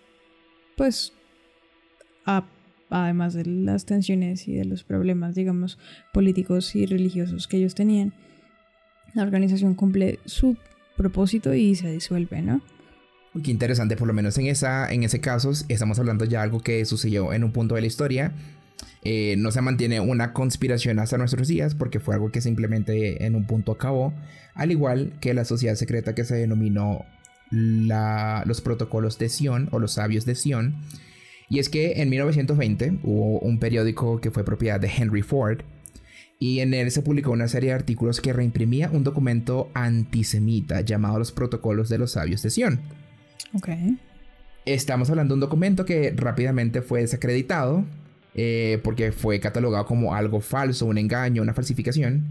[0.78, 1.14] pues
[2.90, 5.78] además de las tensiones y de los problemas digamos
[6.14, 8.14] políticos y religiosos que ellos tenían,
[9.14, 10.56] la organización cumple su
[10.96, 12.62] propósito y se disuelve, ¿no?
[13.44, 16.62] Qué interesante, por lo menos en, esa, en ese caso estamos hablando ya de algo
[16.62, 18.34] que sucedió en un punto de la historia.
[19.04, 23.36] Eh, no se mantiene una conspiración hasta nuestros días porque fue algo que simplemente en
[23.36, 24.14] un punto acabó,
[24.56, 27.06] al igual que la sociedad secreta que se denominó
[27.52, 30.76] los protocolos de Sion o los sabios de Sion.
[31.50, 35.62] Y es que en 1920 hubo un periódico que fue propiedad de Henry Ford,
[36.40, 41.20] y en él se publicó una serie de artículos que reimprimía un documento antisemita llamado
[41.20, 42.80] Los Protocolos de los Sabios de Sion.
[43.54, 43.70] Ok.
[44.66, 47.86] Estamos hablando de un documento que rápidamente fue desacreditado
[48.42, 52.24] eh, porque fue catalogado como algo falso, un engaño, una falsificación.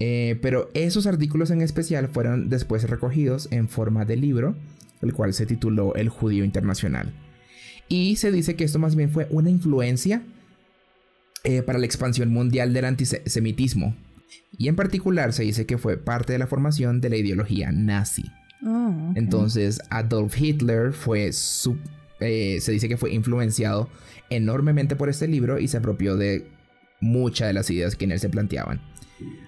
[0.00, 4.56] Eh, pero esos artículos en especial fueron después recogidos en forma de libro,
[5.00, 7.14] el cual se tituló El Judío Internacional.
[7.88, 10.22] Y se dice que esto más bien fue una influencia
[11.44, 13.94] eh, para la expansión mundial del antisemitismo.
[14.58, 18.24] Y en particular se dice que fue parte de la formación de la ideología nazi.
[18.66, 21.30] Oh, Entonces Adolf Hitler fue
[22.20, 23.88] eh, se dice que fue influenciado
[24.30, 26.46] enormemente por este libro y se apropió de
[27.00, 28.80] muchas de las ideas que en él se planteaban.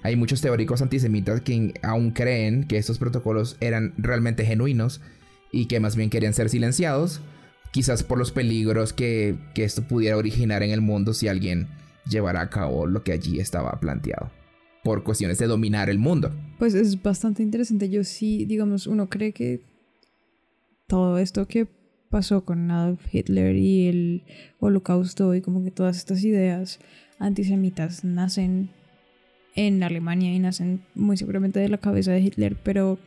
[0.03, 5.01] Hay muchos teóricos antisemitas que aún creen que estos protocolos eran realmente genuinos
[5.53, 7.21] y que más bien querían ser silenciados,
[7.73, 11.69] quizás por los peligros que, que esto pudiera originar en el mundo si alguien
[12.09, 14.31] llevar a cabo lo que allí estaba planteado
[14.85, 16.31] por cuestiones de dominar el mundo.
[16.59, 17.89] Pues es bastante interesante.
[17.89, 19.61] Yo sí, digamos, uno cree que
[20.87, 21.67] todo esto que
[22.17, 24.23] pasó con Adolf Hitler y el
[24.59, 26.81] holocausto y como que todas estas ideas
[27.19, 28.71] antisemitas nacen
[29.55, 32.99] en Alemania y nacen muy seguramente de la cabeza de Hitler, pero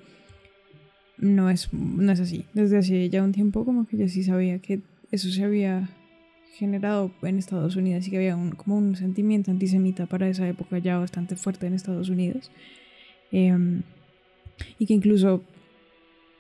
[1.18, 2.46] no es, no es así.
[2.54, 5.90] Desde hace ya un tiempo como que yo sí sabía que eso se había
[6.54, 10.78] generado en Estados Unidos y que había un, como un sentimiento antisemita para esa época
[10.78, 12.52] ya bastante fuerte en Estados Unidos.
[13.32, 13.82] Em,
[14.78, 15.44] y que incluso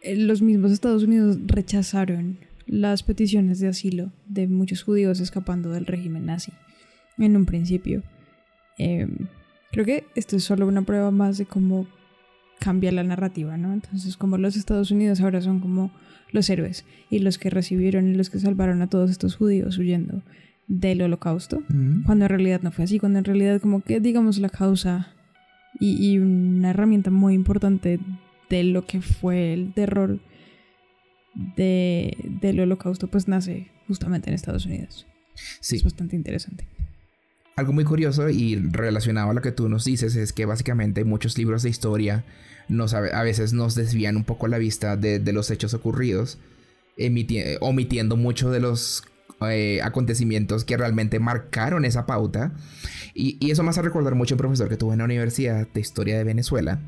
[0.03, 2.37] eh, los mismos Estados Unidos rechazaron
[2.69, 6.51] las peticiones de asilo de muchos judíos escapando del régimen nazi
[7.17, 8.03] en un principio.
[8.77, 9.27] Em,
[9.71, 11.87] creo que esto es solo una prueba más de cómo
[12.59, 13.73] cambia la narrativa, ¿no?
[13.73, 15.91] Entonces, como los Estados Unidos ahora son como
[16.31, 20.21] los héroes y los que recibieron y los que salvaron a todos estos judíos huyendo
[20.67, 21.63] del holocausto,
[22.05, 25.15] cuando en realidad no fue así, cuando en realidad como que digamos la causa
[25.79, 27.99] y, una herramienta muy importante
[28.49, 30.19] de lo que fue el terror
[31.33, 35.05] de, del holocausto pues nace justamente en Estados Unidos.
[35.61, 35.77] Sí.
[35.77, 36.67] Es bastante interesante.
[37.55, 41.37] Algo muy curioso y relacionado a lo que tú nos dices es que básicamente muchos
[41.37, 42.23] libros de historia
[42.69, 46.37] nos, a veces nos desvían un poco la vista de, los hechos ocurridos,
[47.59, 49.03] omitiendo mucho de los
[49.41, 52.53] eh, acontecimientos que realmente marcaron esa pauta.
[53.13, 56.17] Y, eso me hace recordar mucho un profesor que tuve en la Universidad de Historia
[56.17, 56.79] de Venezuela,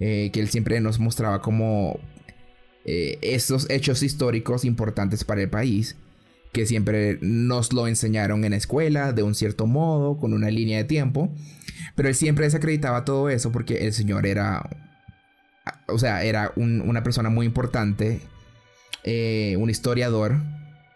[0.00, 2.00] eh, que él siempre nos mostraba como
[2.90, 5.94] eh, estos hechos históricos importantes para el país
[6.52, 10.78] que siempre nos lo enseñaron en la escuela de un cierto modo, con una línea
[10.78, 11.30] de tiempo.
[11.94, 14.70] Pero él siempre desacreditaba todo eso porque el señor era,
[15.86, 18.22] o sea, era una persona muy importante,
[19.04, 20.36] eh, un historiador.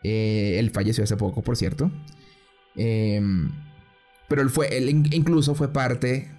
[0.03, 1.93] Eh, él falleció hace poco, por cierto.
[2.75, 3.53] Em,
[4.29, 6.31] pero él fue, él incluso fue parte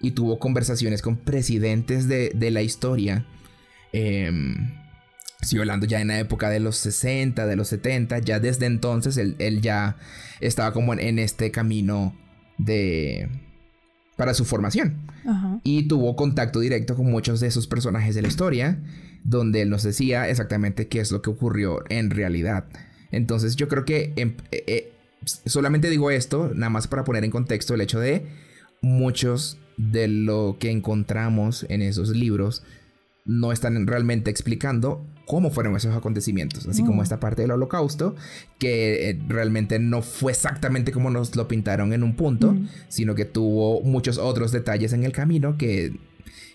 [0.00, 3.24] y tuvo conversaciones con presidentes de, de la historia.
[3.92, 4.32] Eh,
[5.40, 9.16] Estoy hablando ya en la época de los 60, de los 70, ya desde entonces
[9.16, 9.96] él, ya
[10.40, 12.16] estaba como en, este camino
[12.58, 13.28] de...
[14.16, 14.96] para su formación.
[15.64, 18.78] Y tuvo contacto directo con muchos de esos personajes de la historia,
[19.24, 22.64] donde él nos decía exactamente qué es lo que ocurrió en realidad.
[23.10, 24.92] Entonces yo creo que em, eh, eh,
[25.46, 28.26] solamente digo esto, nada más para poner en contexto el hecho de
[28.82, 32.62] muchos de lo que encontramos en esos libros
[33.26, 37.02] no están realmente explicando cómo fueron esos acontecimientos, así como mm.
[37.02, 38.14] esta parte del holocausto,
[38.58, 42.68] que eh, realmente no fue exactamente como nos lo pintaron en un punto, mm.
[42.88, 45.96] sino que tuvo muchos otros detalles en el camino que,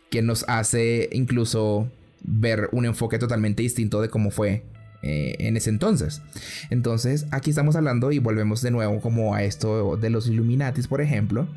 [0.09, 1.91] que nos hace incluso
[2.23, 4.63] ver un enfoque totalmente distinto de cómo fue
[5.03, 6.21] eh, en ese entonces.
[6.69, 11.01] Entonces, aquí estamos hablando y volvemos de nuevo como a esto de los Illuminatis, por
[11.01, 11.47] ejemplo,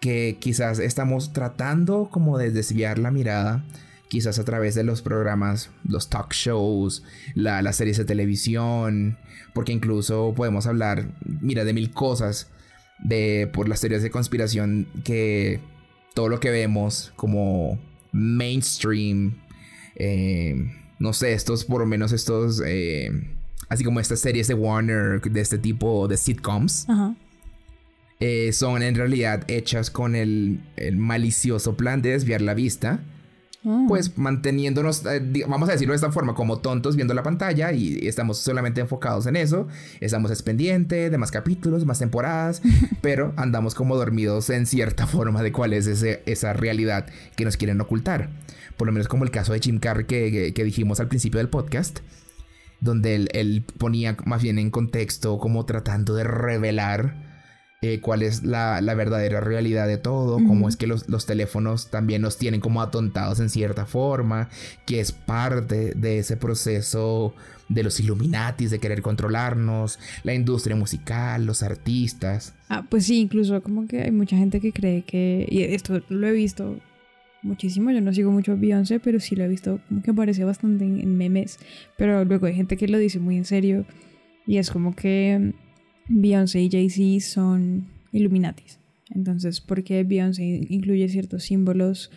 [0.00, 3.62] que quizás estamos tratando como de desviar la mirada
[4.10, 9.16] quizás a través de los programas, los talk shows, las series de televisión,
[9.54, 11.06] porque incluso podemos hablar,
[11.40, 12.50] mira, de mil cosas
[12.98, 15.60] de por las teorías de conspiración que
[16.12, 17.78] todo lo que vemos como
[18.10, 19.36] mainstream,
[19.94, 20.56] eh,
[20.98, 23.12] no sé, estos por lo menos estos, eh,
[23.68, 26.88] así como estas series de Warner de este tipo de sitcoms.
[28.18, 33.00] Eh, son en realidad hechas con el, el malicioso plan de desviar la vista
[33.62, 33.88] Mm.
[33.88, 38.06] Pues manteniéndonos, eh, vamos a decirlo de esta forma, como tontos viendo la pantalla y
[38.06, 39.68] estamos solamente enfocados en eso.
[40.00, 42.62] Estamos pendiente de más capítulos, más temporadas,
[43.02, 47.80] pero andamos como dormidos en cierta forma de cuál es esa realidad que nos quieren
[47.80, 48.30] ocultar.
[48.76, 51.48] Por lo menos como el caso de Jim Carrey que, que dijimos al principio del
[51.48, 52.00] podcast
[52.80, 57.29] donde él, él, ponía más bien en contexto como tratando de revelar
[57.82, 62.36] eh, cuál es la, verdadera realidad de todo, cómo es que los, teléfonos también nos
[62.36, 64.50] tienen como atontados en cierta forma,
[64.84, 67.34] que es parte de ese proceso
[67.70, 72.52] de los Illuminatis, de querer controlarnos, la industria musical, los artistas.
[72.68, 76.26] Ah, pues sí, incluso como que hay mucha gente que cree que, y esto lo
[76.26, 76.78] he visto
[77.40, 80.84] muchísimo, yo no sigo mucho Beyoncé, pero sí lo he visto como que aparece bastante
[80.84, 81.58] en memes,
[81.96, 83.86] pero luego hay gente que lo dice muy en serio
[84.46, 85.54] y es como que
[86.10, 88.78] Beyoncé y Jay-Z son Illuminatis.
[89.10, 92.10] Entonces, ¿por qué Beyoncé incluye ciertos símbolos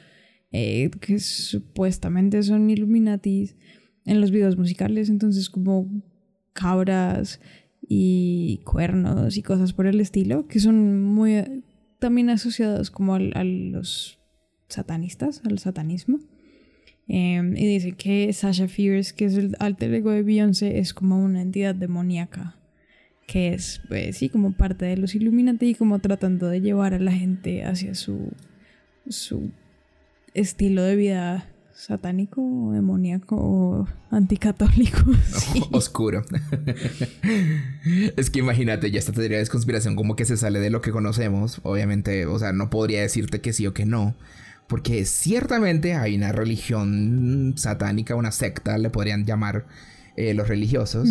[0.52, 3.56] eh, que supuestamente son Illuminatis
[4.06, 5.10] en los videos musicales?
[5.10, 5.88] Entonces, como
[6.54, 7.40] cabras
[7.88, 11.64] y cuernos y cosas por el estilo, que son muy
[12.00, 14.20] también asociados como a los
[14.70, 16.20] satanistas, al satanismo.
[17.08, 21.24] Em, y dice que Sasha Fierce, que es el alter ego de Beyoncé, es como
[21.24, 22.63] una entidad demoníaca
[23.28, 27.00] que es, pues sí, como parte de los Illuminati y como tratando de llevar a
[27.00, 28.32] la gente hacia su,
[29.08, 29.52] su
[30.34, 35.12] estilo de vida satánico, demoníaco o anticatólico.
[35.72, 36.24] Oscuro.
[38.16, 40.92] es que imagínate, ya esta teoría de conspiración como que se sale de lo que
[40.92, 41.60] conocemos.
[41.64, 44.16] Obviamente, o sea, no podría decirte que sí o que no.
[44.68, 49.66] Porque ciertamente hay una religión satánica, una secta, le podrían llamar
[50.16, 51.10] eh, los religiosos.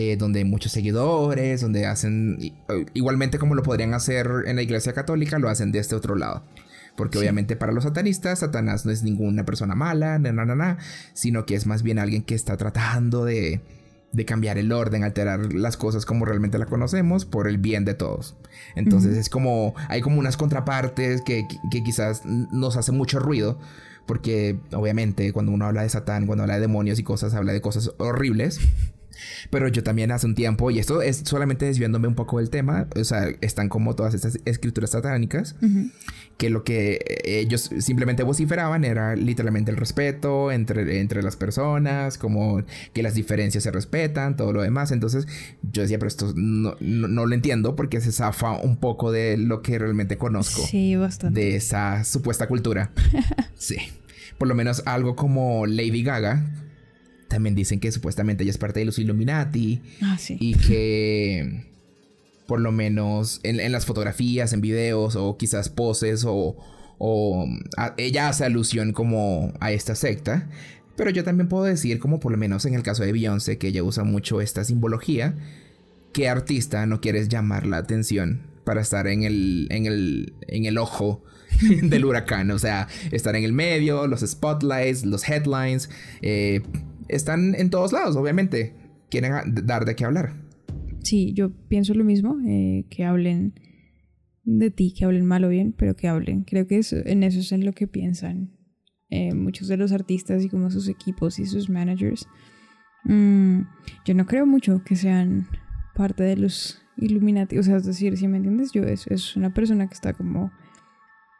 [0.00, 2.38] Eh, donde hay muchos seguidores, donde hacen,
[2.94, 6.44] igualmente como lo podrían hacer en la iglesia católica, lo hacen de este otro lado.
[6.96, 10.78] Porque obviamente para los satanistas, Satanás no es ninguna persona mala, na, na, na,
[11.14, 13.60] sino que es más bien alguien que está tratando de,
[14.12, 17.94] de cambiar el orden, alterar las cosas como realmente la conocemos por el bien de
[17.94, 18.36] todos.
[18.74, 23.58] Entonces es como, hay como unas contrapartes que, que, quizás nos hace mucho ruido,
[24.06, 27.60] porque obviamente cuando uno habla de Satán, cuando habla de demonios y cosas, habla de
[27.60, 28.60] cosas horribles.
[29.50, 32.86] Pero yo también hace un tiempo, y esto es solamente desviándome un poco del tema,
[32.94, 35.56] o sea, están como todas estas escrituras satánicas,
[36.36, 42.62] que lo que ellos simplemente vociferaban era literalmente el respeto entre, entre las personas, como
[42.92, 44.92] que las diferencias se respetan, todo lo demás.
[44.92, 45.26] Entonces
[45.72, 49.62] yo decía, pero esto no, no, lo entiendo porque se zafa un poco de lo
[49.62, 50.62] que realmente conozco.
[50.64, 51.40] Sí, bastante.
[51.40, 52.92] De esa supuesta cultura.
[53.56, 53.78] sí.
[54.38, 56.44] Por lo menos algo como Lady Gaga,
[57.28, 59.80] también dicen que supuestamente ella es parte de los Illuminati.
[60.02, 60.36] Ah, sí.
[60.40, 61.66] Y que
[62.46, 66.56] por lo menos en, las fotografías, en videos o quizás poses o,
[67.96, 70.48] ella hace alusión como a esta secta.
[70.96, 73.68] Pero yo también puedo decir como por lo menos en el caso de Beyoncé que
[73.68, 75.36] ella usa mucho esta simbología
[76.12, 80.78] ¿qué artista no quieres llamar la atención para estar en el, en el, en el
[80.78, 81.22] ojo
[81.82, 82.50] del huracán?
[82.50, 85.90] O sea, estar en el medio, los spotlights, los headlines,
[86.22, 86.62] eh,
[87.08, 88.74] están en todos lados, obviamente.
[89.10, 89.32] Quieren
[89.64, 90.34] dar de qué hablar.
[91.02, 93.54] Sí, yo pienso lo mismo, eh, que hablen
[94.44, 96.44] de ti, que hablen mal o bien, pero que hablen.
[96.44, 98.58] Creo que en eso es en lo que piensan
[99.10, 102.26] eh, muchos de los artistas y como sus equipos y sus managers.
[103.04, 103.60] Mm,
[104.04, 105.48] yo no creo mucho que sean
[105.94, 109.54] parte de los Illuminati, o sea, es decir, si me entiendes, yo es, es una
[109.54, 110.50] persona que está como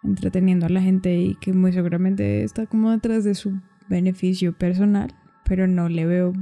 [0.05, 5.15] entreteniendo a la gente y que muy seguramente está como detrás de su beneficio personal,
[5.49, 6.33] pero no le veo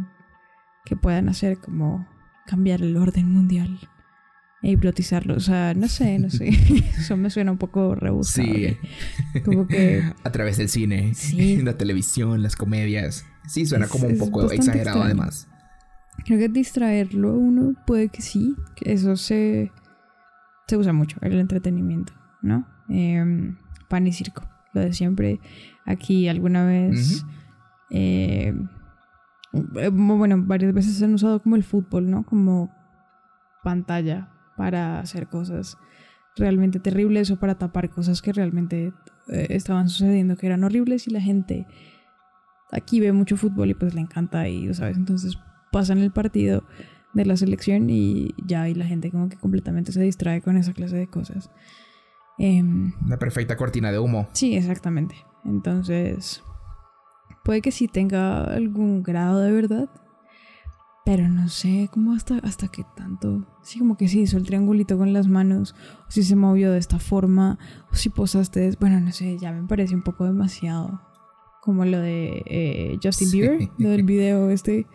[0.85, 2.07] que puedan hacer como
[2.47, 3.79] cambiar el orden mundial
[4.63, 5.35] e hipnotizarlo.
[5.35, 6.49] O sea, no sé, no sé.
[6.99, 8.49] Eso me suena un poco rebuscado.
[8.49, 8.77] Sí.
[9.45, 10.03] Como que...
[10.25, 11.63] A través del cine, sí.
[11.63, 13.25] la televisión, las comedias.
[13.47, 15.49] Sí, suena como un poco exagerado además.
[16.25, 18.57] Creo que distraerlo uno puede que sí.
[18.81, 19.71] Eso se,
[20.67, 22.67] se usa mucho, el entretenimiento, ¿no?
[22.89, 23.57] Em,
[23.89, 24.49] pan y circo.
[24.73, 25.39] Lo de siempre.
[25.85, 27.25] Aquí alguna vez...
[27.91, 28.53] Eh,
[29.53, 32.25] bueno, varias veces se han usado como el fútbol, ¿no?
[32.25, 32.71] Como
[33.63, 35.77] pantalla para hacer cosas
[36.37, 38.93] realmente terribles o para tapar cosas que realmente
[39.29, 41.67] eh, estaban sucediendo que eran horribles y la gente
[42.71, 44.97] aquí ve mucho fútbol y pues le encanta y, ¿sabes?
[44.97, 45.39] Entonces
[45.73, 46.65] pasan el partido
[47.15, 50.73] de la selección y ya y la gente como que completamente se distrae con esa
[50.73, 51.51] clase de cosas.
[52.39, 52.63] Eh,
[53.07, 54.29] la perfecta cortina de humo.
[54.33, 55.17] Sí, exactamente.
[55.45, 56.43] Entonces,
[57.45, 59.89] puede que sí tenga algún grado de verdad,
[61.05, 63.47] pero no sé cómo hasta, hasta qué tanto.
[63.63, 65.75] Sí, como que sí hizo el triangulito con las manos,
[66.09, 67.59] o si se movió de esta forma,
[67.93, 68.73] o si posaste.
[68.81, 71.01] Bueno, no sé, ya me parece un poco demasiado.
[71.63, 74.87] Como lo de eh, Justin Bieber, lo del video este,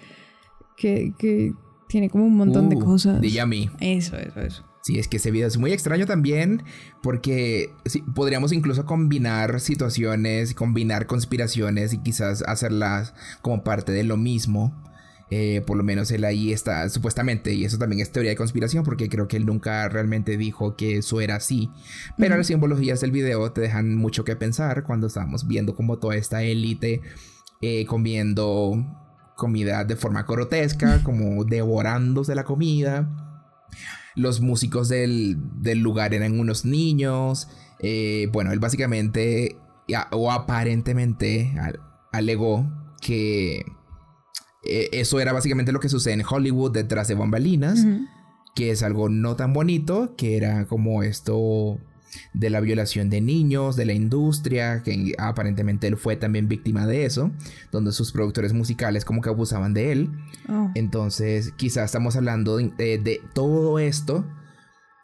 [0.77, 1.53] que, que
[1.87, 3.21] tiene como un montón de uh, cosas.
[3.21, 3.69] De Yami.
[3.79, 4.65] Eso, eso, eso.
[4.81, 6.63] Sí, es que ese video es muy extraño también
[7.03, 7.71] porque
[8.15, 14.75] podríamos incluso combinar situaciones, combinar conspiraciones y quizás hacerlas como parte de lo mismo.
[15.33, 18.83] Eh, por lo menos él ahí está, supuestamente, y eso también es teoría de conspiración,
[18.83, 21.69] porque creo que él nunca realmente dijo que eso era así.
[22.17, 26.17] Pero las simbologías del video te dejan mucho que pensar cuando estamos viendo como toda
[26.17, 26.99] esta élite
[27.61, 28.73] eh, comiendo
[29.37, 33.30] comida de forma grotesca, como devorándose la comida.
[34.15, 35.37] Los músicos del,
[35.75, 37.47] lugar eran unos niños.
[37.79, 39.57] Eh, bueno, él básicamente,
[40.11, 41.53] o aparentemente,
[42.11, 42.69] alegó
[43.01, 43.65] que
[44.63, 47.85] eh, eso era básicamente lo que sucede en Hollywood detrás de bambalinas,
[48.55, 51.79] que es algo no tan bonito, que era como esto
[52.33, 57.05] de la violación de niños, de la industria, que aparentemente él fue también víctima de
[57.05, 57.31] eso,
[57.71, 60.09] donde sus productores musicales como que abusaban de él.
[60.49, 60.71] Oh.
[60.75, 64.25] Entonces, quizás estamos hablando de, todo esto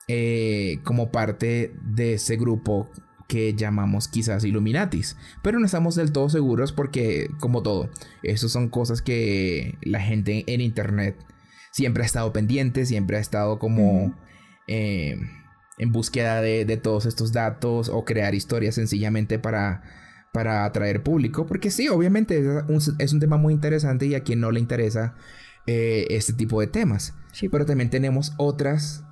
[0.07, 2.89] eh, como parte de ese grupo
[3.27, 7.89] que llamamos quizás Illuminatis, pero no estamos del todo seguros porque, como todo,
[8.23, 11.17] eso son cosas que la gente en Internet
[11.71, 14.15] siempre ha estado pendiente, siempre ha estado como
[14.67, 15.19] eh,
[15.77, 19.83] en búsqueda de, todos estos datos o crear historias sencillamente para,
[20.33, 22.43] para atraer público, porque sí, obviamente
[22.99, 25.15] es un, tema muy interesante y a quien no le interesa
[25.65, 27.13] eh, este tipo de temas,
[27.51, 29.03] pero también tenemos otras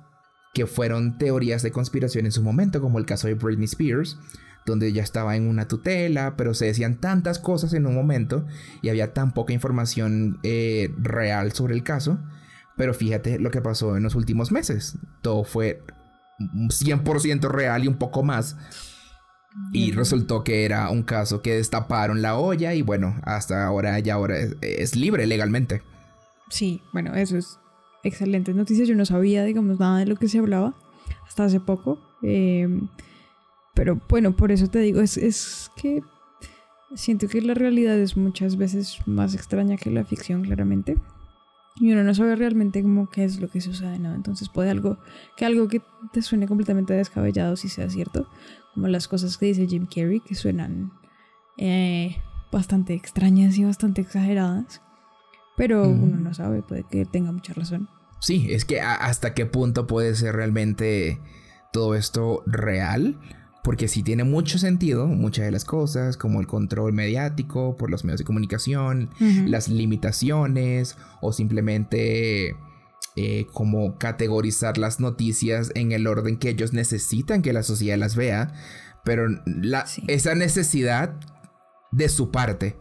[0.54, 4.18] que fueron teorías de conspiración en su momento, como el caso de Britney Spears,
[4.64, 8.46] donde ella estaba en una tutela, pero se decían tantas cosas en un momento
[8.82, 12.18] y había tan poca información eh, real sobre el caso.
[12.76, 14.98] Pero fíjate lo que pasó en los últimos meses.
[15.22, 15.82] Todo fue
[16.38, 18.56] 100% real y un poco más.
[19.72, 24.14] Y resultó que era un caso que destaparon la olla y bueno, hasta ahora ya
[24.14, 25.82] ahora es libre legalmente.
[26.50, 27.58] Sí, bueno, eso es
[28.04, 28.86] excelentes noticias.
[28.86, 30.74] Yo no sabía, digamos, nada de lo que se hablaba
[31.26, 31.98] hasta hace poco.
[32.22, 32.88] Em,
[33.74, 36.02] pero bueno, por eso te digo, es, es que
[36.94, 40.96] siento que la realidad es muchas veces más extraña que la ficción, claramente.
[41.78, 44.14] Y uno no sabe realmente cómo qué es lo que sucede, ¿no?
[44.14, 44.98] Entonces puede algo,
[45.36, 48.28] que algo que te suene completamente descabellado si sea cierto,
[48.74, 50.92] como las cosas que dice Jim Carrey, que suenan
[51.58, 52.16] eh,
[52.50, 54.80] bastante extrañas y bastante exageradas.
[55.56, 57.88] Pero uno no sabe, puede que tenga mucha razón.
[58.20, 61.18] Sí, es que hasta qué punto puede ser realmente
[61.72, 63.18] todo esto real.
[63.66, 68.04] Porque sí tiene mucho sentido muchas de las cosas, como el control mediático por los
[68.04, 72.54] medios de comunicación, las limitaciones o simplemente
[73.16, 78.14] eh, como categorizar las noticias en el orden que ellos necesitan que la sociedad las
[78.14, 78.54] vea.
[79.04, 81.16] Pero la, esa necesidad
[81.90, 82.76] de su parte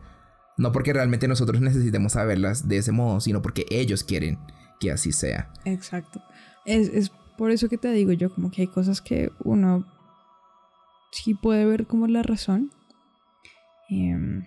[0.56, 4.38] no porque realmente nosotros necesitemos saberlas de ese modo, sino porque ellos quieren
[4.80, 5.52] que así sea.
[5.66, 6.22] Exacto.
[6.64, 9.84] Es, es por eso que te digo yo, como que hay cosas que uno
[11.16, 12.72] sí puede ver como la razón.
[13.90, 14.44] Em,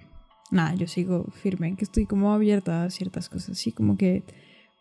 [0.51, 3.59] nada, yo sigo firme en que estoy como abierta a ciertas cosas.
[3.59, 4.23] Sí, como que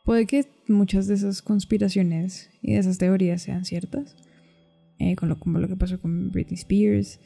[0.03, 4.15] puede que muchas de esas conspiraciones y de esas teorías sean ciertas.
[4.99, 7.19] Eh, con lo, como lo que pasó con Britney Spears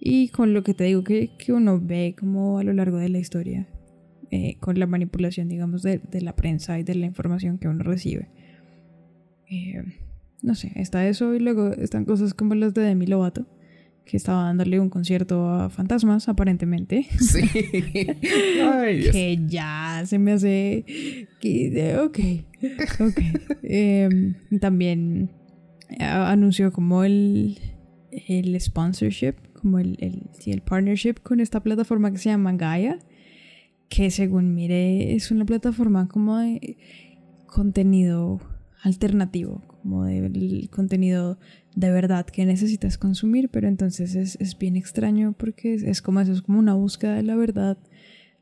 [0.00, 3.10] y con lo que te digo que, que uno ve como a lo largo de
[3.10, 3.68] la historia,
[4.30, 7.84] eh, con la manipulación, digamos, de, de, la prensa y de la información que uno
[7.84, 8.30] recibe.
[9.50, 9.82] Eh,
[10.42, 13.46] no sé, está eso y luego están cosas como las de Demi Lovato,
[14.08, 17.06] que estaba dándole un concierto a fantasmas, aparentemente.
[17.20, 17.42] Sí.
[17.52, 21.28] que ya se me hace...
[21.40, 22.18] Que, ok,
[23.00, 23.20] ok.
[23.62, 25.30] Em, también
[25.98, 27.58] anunció como el,
[28.10, 32.98] el sponsorship, como el, el, el partnership con esta plataforma que se llama Gaia,
[33.90, 36.78] que según mire es una plataforma como de
[37.46, 38.40] contenido
[38.82, 41.38] alternativo, como del contenido
[41.74, 46.32] de verdad que necesitas consumir, pero entonces es, es bien extraño porque es, como eso,
[46.32, 47.78] es como una búsqueda de la verdad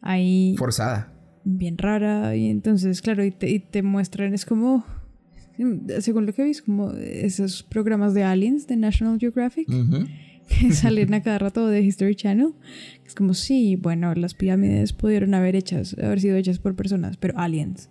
[0.01, 0.55] ahí...
[0.59, 1.13] Forzada.
[1.45, 4.85] Bien rara, y entonces, claro, y te, y te muestran, es como,
[6.01, 9.69] según lo que veis, como esos programas de aliens de National Geographic.
[10.49, 12.55] que salen a cada rato de History Channel.
[13.05, 17.39] Es como, sí, bueno, las pirámides pudieron haber, hechas, haber sido hechas por personas, pero
[17.39, 17.91] aliens.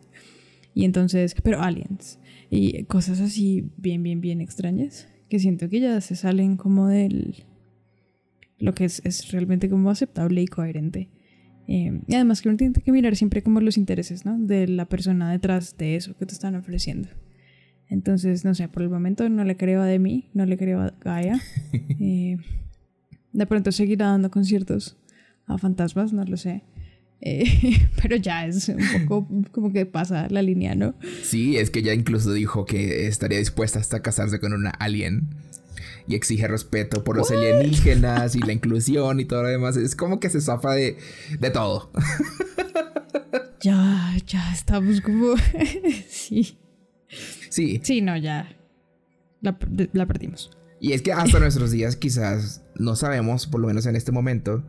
[0.73, 2.19] Y entonces, pero aliens.
[2.55, 5.07] Y cosas así bien, bien, bien extrañas.
[5.29, 7.43] Que siento que ya se salen como del...
[8.57, 11.09] Lo que es, es realmente como aceptable y coherente.
[11.67, 14.39] Eh, y además que uno tiene que mirar siempre como los intereses, ¿no?
[14.39, 17.09] De la persona detrás de eso que te están ofreciendo.
[17.89, 20.93] Entonces, no sé, por el momento no le creo a Demi, no le creo a
[21.01, 21.39] Gaia.
[21.99, 22.37] Eh,
[23.33, 24.97] de pronto seguirá dando conciertos
[25.45, 26.63] a fantasmas, no lo sé.
[27.25, 30.95] Eh, pero ya es un poco como que pasa la línea, ¿no?
[31.23, 35.27] Sí, es que ya incluso dijo que estaría dispuesta hasta a casarse con una alien
[36.07, 39.75] y exige respeto por los alienígenas y la inclusión y todo lo demás.
[39.75, 40.97] Es como que se zafa de,
[41.39, 41.91] de todo.
[43.59, 45.33] ya, ya estamos como.
[46.07, 46.59] sí.
[47.49, 47.81] Sí.
[47.83, 48.55] Sí, no, ya.
[49.41, 49.57] La,
[49.93, 50.51] la perdimos.
[50.79, 54.63] Y es que hasta nuestros días quizás no sabemos, por lo menos en este momento,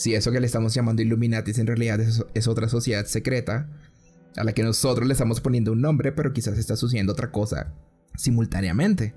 [0.00, 3.68] si eso que le estamos llamando Illuminatis en realidad es, otra sociedad secreta
[4.34, 7.74] a la que nosotros le estamos poniendo un nombre, pero quizás está sucediendo otra cosa
[8.16, 9.12] simultáneamente.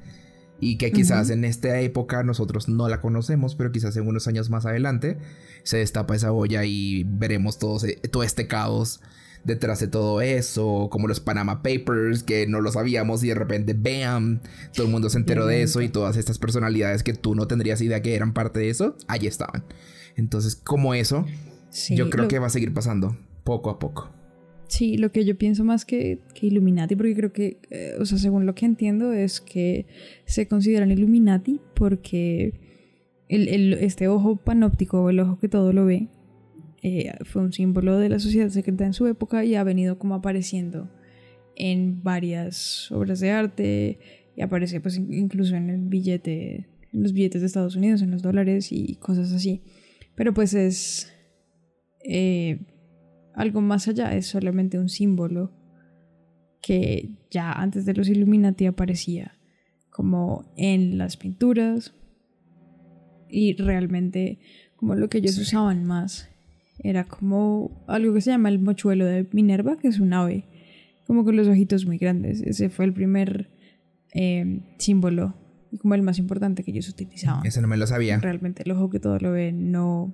[0.59, 4.49] Y que quizás en esta época nosotros no la conocemos, pero quizás en unos años
[4.49, 5.19] más adelante
[5.63, 7.77] se destapa esa olla y veremos todo,
[8.11, 8.99] todo este caos
[9.45, 13.73] detrás de todo eso, como los Panama Papers, que no lo sabíamos y de repente,
[13.73, 14.41] ¡bam!
[14.73, 17.79] Todo el mundo se enteró de eso y todas estas personalidades que tú no tendrías
[17.81, 19.63] idea que eran parte de eso, allí estaban.
[20.15, 21.25] Entonces, como eso,
[21.89, 24.11] yo creo que va a seguir pasando poco a poco.
[24.67, 28.17] Sí, lo que yo pienso más que, que Illuminati, porque creo que, eh, o sea,
[28.17, 29.85] según lo que entiendo, es que
[30.25, 32.53] se consideran Illuminati porque
[33.29, 36.07] el, este ojo panóptico, el ojo que todo lo ve,
[36.81, 40.15] eh, fue un símbolo de la sociedad secreta en su época y ha venido como
[40.15, 40.89] apareciendo
[41.55, 43.99] en varias obras de arte
[44.35, 48.21] y aparece pues incluso en el billete, en los billetes de Estados Unidos, en los
[48.21, 49.61] dólares y cosas así.
[50.15, 51.11] Pero pues es
[52.03, 52.59] eh,
[53.33, 55.51] algo más allá, es solamente un símbolo
[56.61, 59.37] que ya antes de los Illuminati aparecía
[59.89, 61.93] como en las pinturas
[63.29, 64.39] y realmente
[64.75, 66.29] como lo que ellos usaban más
[66.79, 70.45] era como algo que se llama el mochuelo de Minerva, que es un ave,
[71.05, 72.41] como con los ojitos muy grandes.
[72.41, 73.49] Ese fue el primer
[74.13, 75.35] eh, símbolo
[75.79, 77.45] como el más importante que ellos utilizaban.
[77.45, 78.17] Ese no me lo sabía.
[78.19, 80.13] Realmente el ojo que todo lo ve no...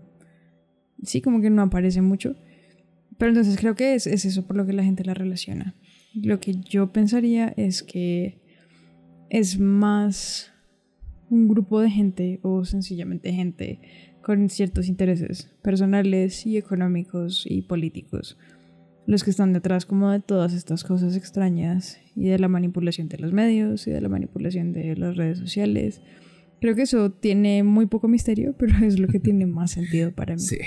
[1.04, 2.36] Sí, como que no aparece mucho.
[3.18, 5.76] Pero entonces creo que es, es eso por lo que la gente la relaciona.
[6.14, 8.42] Lo que yo pensaría es que
[9.30, 10.52] es más
[11.30, 13.80] un grupo de gente o sencillamente gente
[14.22, 18.38] con ciertos intereses personales y económicos y políticos
[19.10, 23.18] los que están detrás como de todas estas cosas extrañas y de la manipulación de
[23.18, 26.00] los medios y de la manipulación de las redes sociales.
[26.62, 30.36] Creo que eso tiene muy poco misterio, pero es lo que tiene más sentido para
[30.36, 30.40] mí.
[30.40, 30.60] Sí.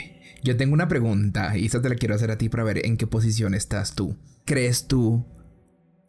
[0.43, 2.97] Yo tengo una pregunta y esa te la quiero hacer a ti para ver en
[2.97, 4.17] qué posición estás tú.
[4.45, 5.25] ¿Crees tú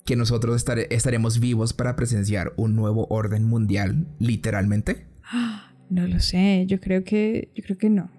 [0.03, 5.05] que nosotros estaremos vivos para presenciar un nuevo orden mundial, literalmente?
[5.89, 8.09] No lo sé, yo creo que, yo creo que no.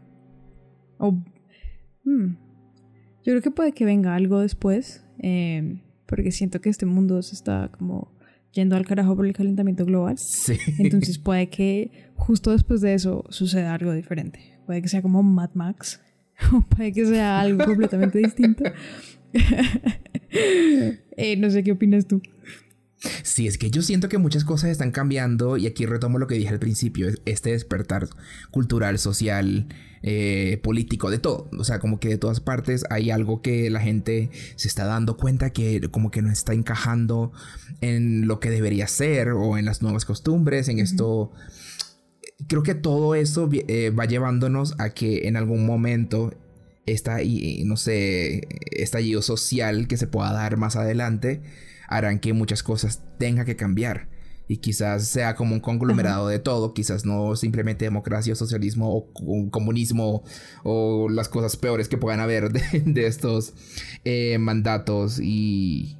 [0.98, 1.24] O,
[2.04, 2.36] hmm,
[3.24, 7.34] yo creo que puede que venga algo después, eh, porque siento que este mundo se
[7.34, 8.12] está como
[8.52, 10.18] yendo al carajo por el calentamiento global.
[10.18, 10.58] Sí.
[10.78, 14.58] Entonces puede que justo después de eso suceda algo diferente.
[14.66, 16.00] Puede que sea como Mad Max,
[16.52, 18.64] o puede que sea algo completamente distinto.
[21.16, 22.20] Eh, no sé qué opinas tú.
[23.22, 26.34] Sí, es que yo siento que muchas cosas están cambiando y aquí retomo lo que
[26.34, 28.08] dije al principio, este despertar
[28.50, 29.68] cultural, social,
[30.06, 31.48] eh, político, de todo.
[31.58, 35.16] O sea, como que de todas partes hay algo que la gente se está dando
[35.16, 37.32] cuenta que como que no está encajando
[37.80, 41.32] en lo que debería ser o en las nuevas costumbres, en esto.
[42.48, 46.34] Creo que todo eso eh, va llevándonos a que en algún momento
[46.84, 47.18] esta,
[47.64, 51.40] no sé, estallido social que se pueda dar más adelante
[51.88, 54.08] harán que muchas cosas tengan que cambiar.
[54.46, 60.22] Y quizás sea como un conglomerado de todo, quizás no simplemente democracia, socialismo o, comunismo
[60.62, 63.54] o las cosas peores que puedan haber de, estos
[64.04, 65.96] eh, mandatos y,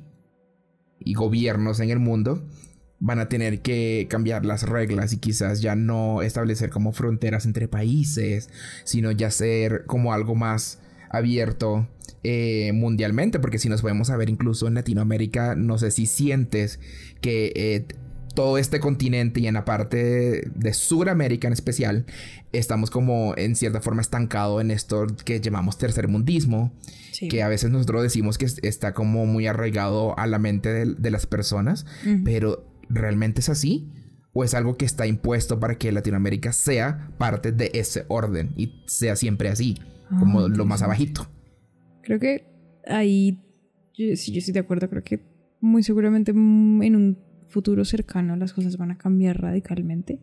[0.99, 2.43] y gobiernos en el mundo
[3.01, 7.69] van a tener que cambiar las reglas y quizás ya no establecer como fronteras entre
[7.69, 8.49] países,
[8.85, 10.81] sino ya ser como algo más
[11.11, 11.87] abierto
[12.23, 16.81] eh, mundialmente, porque si nos podemos a ver incluso en Latinoamérica, no sé si sientes
[17.21, 17.87] que eh,
[18.35, 22.07] todo este continente y en la parte de Sudamérica en especial,
[22.53, 26.73] estamos como en cierta forma estancados en esto que llamamos tercermundismo,
[27.31, 31.27] que a veces nosotros decimos que está como muy arraigado a la mente de, las
[31.27, 31.87] personas,
[32.25, 33.89] pero ¿realmente es así?
[34.33, 38.83] ¿O es algo que está impuesto para que Latinoamérica sea parte de ese orden y
[38.87, 39.79] sea siempre así?
[40.19, 41.27] como ah, lo más abajito.
[42.03, 42.47] Creo que
[42.87, 43.41] ahí,
[43.95, 45.21] si yo estoy de acuerdo, creo que
[45.61, 47.24] muy seguramente en un
[47.55, 50.19] futuro cercano las cosas van a cambiar radicalmente.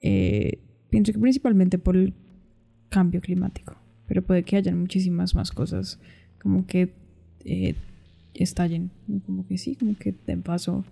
[0.00, 0.58] Eh,
[0.88, 2.14] pienso que principalmente por el
[2.88, 3.76] cambio climático,
[4.08, 6.00] pero puede que hayan muchísimas más cosas
[6.40, 6.94] como que
[7.44, 7.74] eh,
[8.34, 8.90] estallen,
[9.26, 10.84] como que sí, como que den paso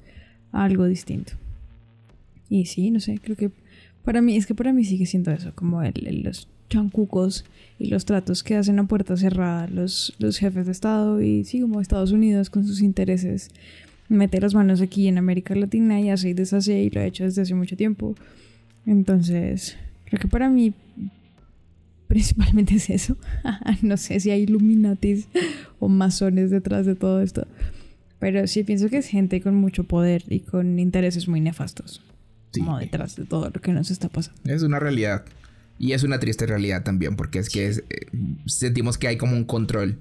[0.53, 1.33] a algo distinto.
[2.51, 3.51] Y sí, no sé, creo que
[4.05, 7.45] para mí, es que para mí sigue siendo eso, como el, los chancucos
[7.79, 11.61] y los tratos que hacen a puerta cerrada los, los jefes de Estado y sí,
[11.63, 13.51] como Estados Unidos con sus intereses,
[14.11, 17.25] mete las manos aquí en América Latina y hace y deshace y lo ha hecho
[17.25, 18.15] desde hace mucho tiempo.
[18.85, 20.75] Entonces, creo que para mí
[22.11, 23.17] principalmente es eso.
[23.83, 25.29] no sé si hay Illuminatis
[25.79, 27.47] o masones detrás de todo esto.
[28.19, 32.03] Pero sí pienso que es gente con mucho poder y con intereses muy nefastos.
[32.53, 34.41] Como detrás de todo lo que nos está pasando.
[34.45, 35.25] Es una realidad.
[35.79, 37.83] Y es una triste realidad también, porque es que eh,
[38.45, 39.99] sentimos que hay como un control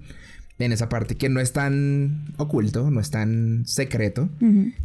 [0.60, 4.30] en esa parte que no es tan oculto, no es tan secreto,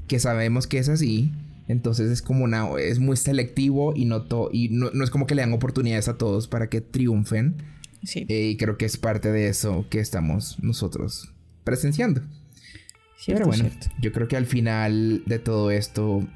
[0.06, 1.32] que sabemos que es así.
[1.66, 5.42] Entonces es como una, es muy selectivo y no, y no, es como que le
[5.42, 7.56] dan oportunidades a todos para que triunfen.
[8.02, 8.26] Sí.
[8.28, 11.32] Eh, y creo que es parte de eso que estamos nosotros
[11.64, 12.22] presenciando.
[13.26, 13.70] Pero bueno,
[14.00, 16.26] yo creo que al final de todo esto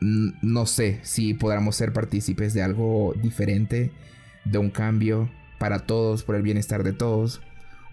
[0.00, 3.90] no sé si podamos ser partícipes de algo diferente,
[4.44, 7.40] de un cambio para todos, por el bienestar de todos,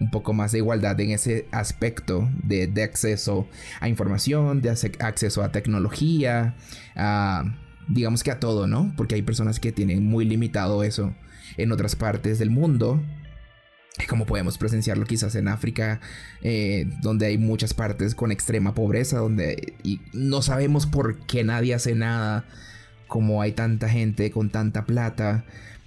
[0.00, 3.48] un poco más de igualdad en ese aspecto de, acceso
[3.80, 6.54] a información, de acceso a tecnología,
[7.88, 8.92] digamos que a todo, ¿no?
[8.96, 11.14] Porque hay personas que tienen muy limitado eso
[11.56, 13.00] en otras partes del mundo
[14.08, 16.00] como podemos presenciarlo quizás en África,
[16.42, 21.74] eh, donde hay muchas partes con extrema pobreza, donde y no sabemos por qué nadie
[21.74, 22.44] hace nada,
[23.06, 25.44] como hay tanta gente con tanta plata,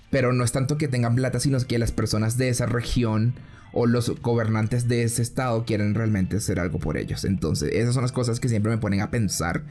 [0.10, 3.34] pero no es tanto que tengan plata, sino que las personas de esa región
[3.74, 7.26] o los gobernantes de ese estado quieren realmente hacer algo por ellos.
[7.26, 9.63] Entonces, esas son las cosas que siempre me ponen a pensar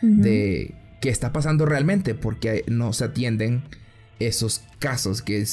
[0.00, 3.62] de qué está pasando realmente, porque no se atienden
[4.18, 5.44] esos casos que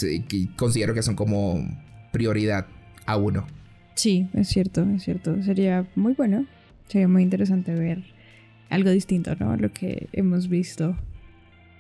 [0.56, 1.60] considero que son como
[2.12, 2.68] prioridad
[3.06, 3.46] a uno.
[3.96, 5.42] Sí, es cierto, es cierto.
[5.44, 6.46] Sería muy bueno,
[6.88, 8.04] sería muy interesante ver
[8.70, 9.56] algo distinto, ¿no?
[9.58, 10.96] Lo que hemos visto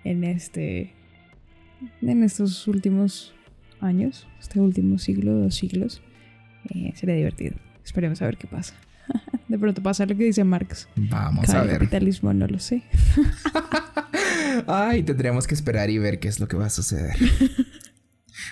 [0.03, 0.93] en este,
[2.01, 3.33] en estos últimos
[3.79, 6.01] años, este último siglo, dos siglos.
[6.69, 7.55] Eh, sería divertido.
[7.83, 8.73] Esperemos a ver qué pasa.
[9.47, 10.87] De pronto pasa lo que dice Marx.
[10.95, 11.73] Vamos a ver.
[11.73, 12.83] capitalismo no lo sé.
[14.67, 17.15] Ay, tendremos que esperar y ver qué es lo que va a suceder.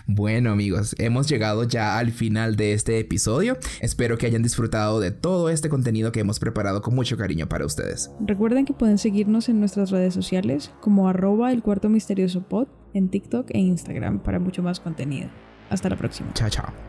[0.06, 3.58] Bueno amigos, hemos llegado ya al final de este episodio.
[3.82, 7.66] Espero que hayan disfrutado de todo este contenido que hemos preparado con mucho cariño para
[7.66, 8.12] ustedes.
[8.20, 13.10] Recuerden que pueden seguirnos en nuestras redes sociales como arroba el cuarto misterioso pod en
[13.10, 15.30] TikTok e Instagram para mucho más contenido.
[15.70, 16.34] Hasta la próxima.
[16.34, 16.87] Chao, chao.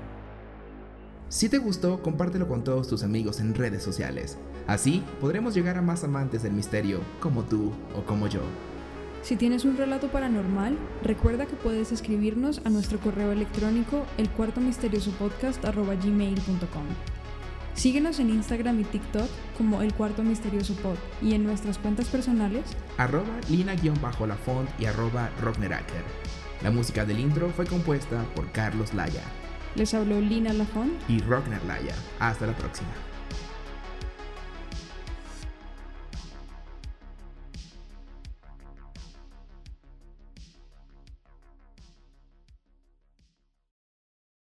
[1.29, 4.39] Si te gustó, compártelo con todos tus amigos en redes sociales.
[4.66, 8.41] Así podremos llegar a más amantes del misterio como tú o como yo.
[9.22, 14.62] Si tienes un relato paranormal, recuerda que puedes escribirnos a nuestro correo electrónico el cuarto
[14.62, 15.62] misterioso podcast
[17.74, 22.64] Síguenos en Instagram y TikTok como El Cuarto Misterioso Pod y en nuestras cuentas personales
[22.97, 26.03] arroba lina-lafont y arroba rockneracker.
[26.62, 29.22] La música del intro fue compuesta por Carlos Laya.
[29.75, 31.95] Les habló Lina Lafont y Rockner Laya.
[32.19, 32.89] Hasta la próxima.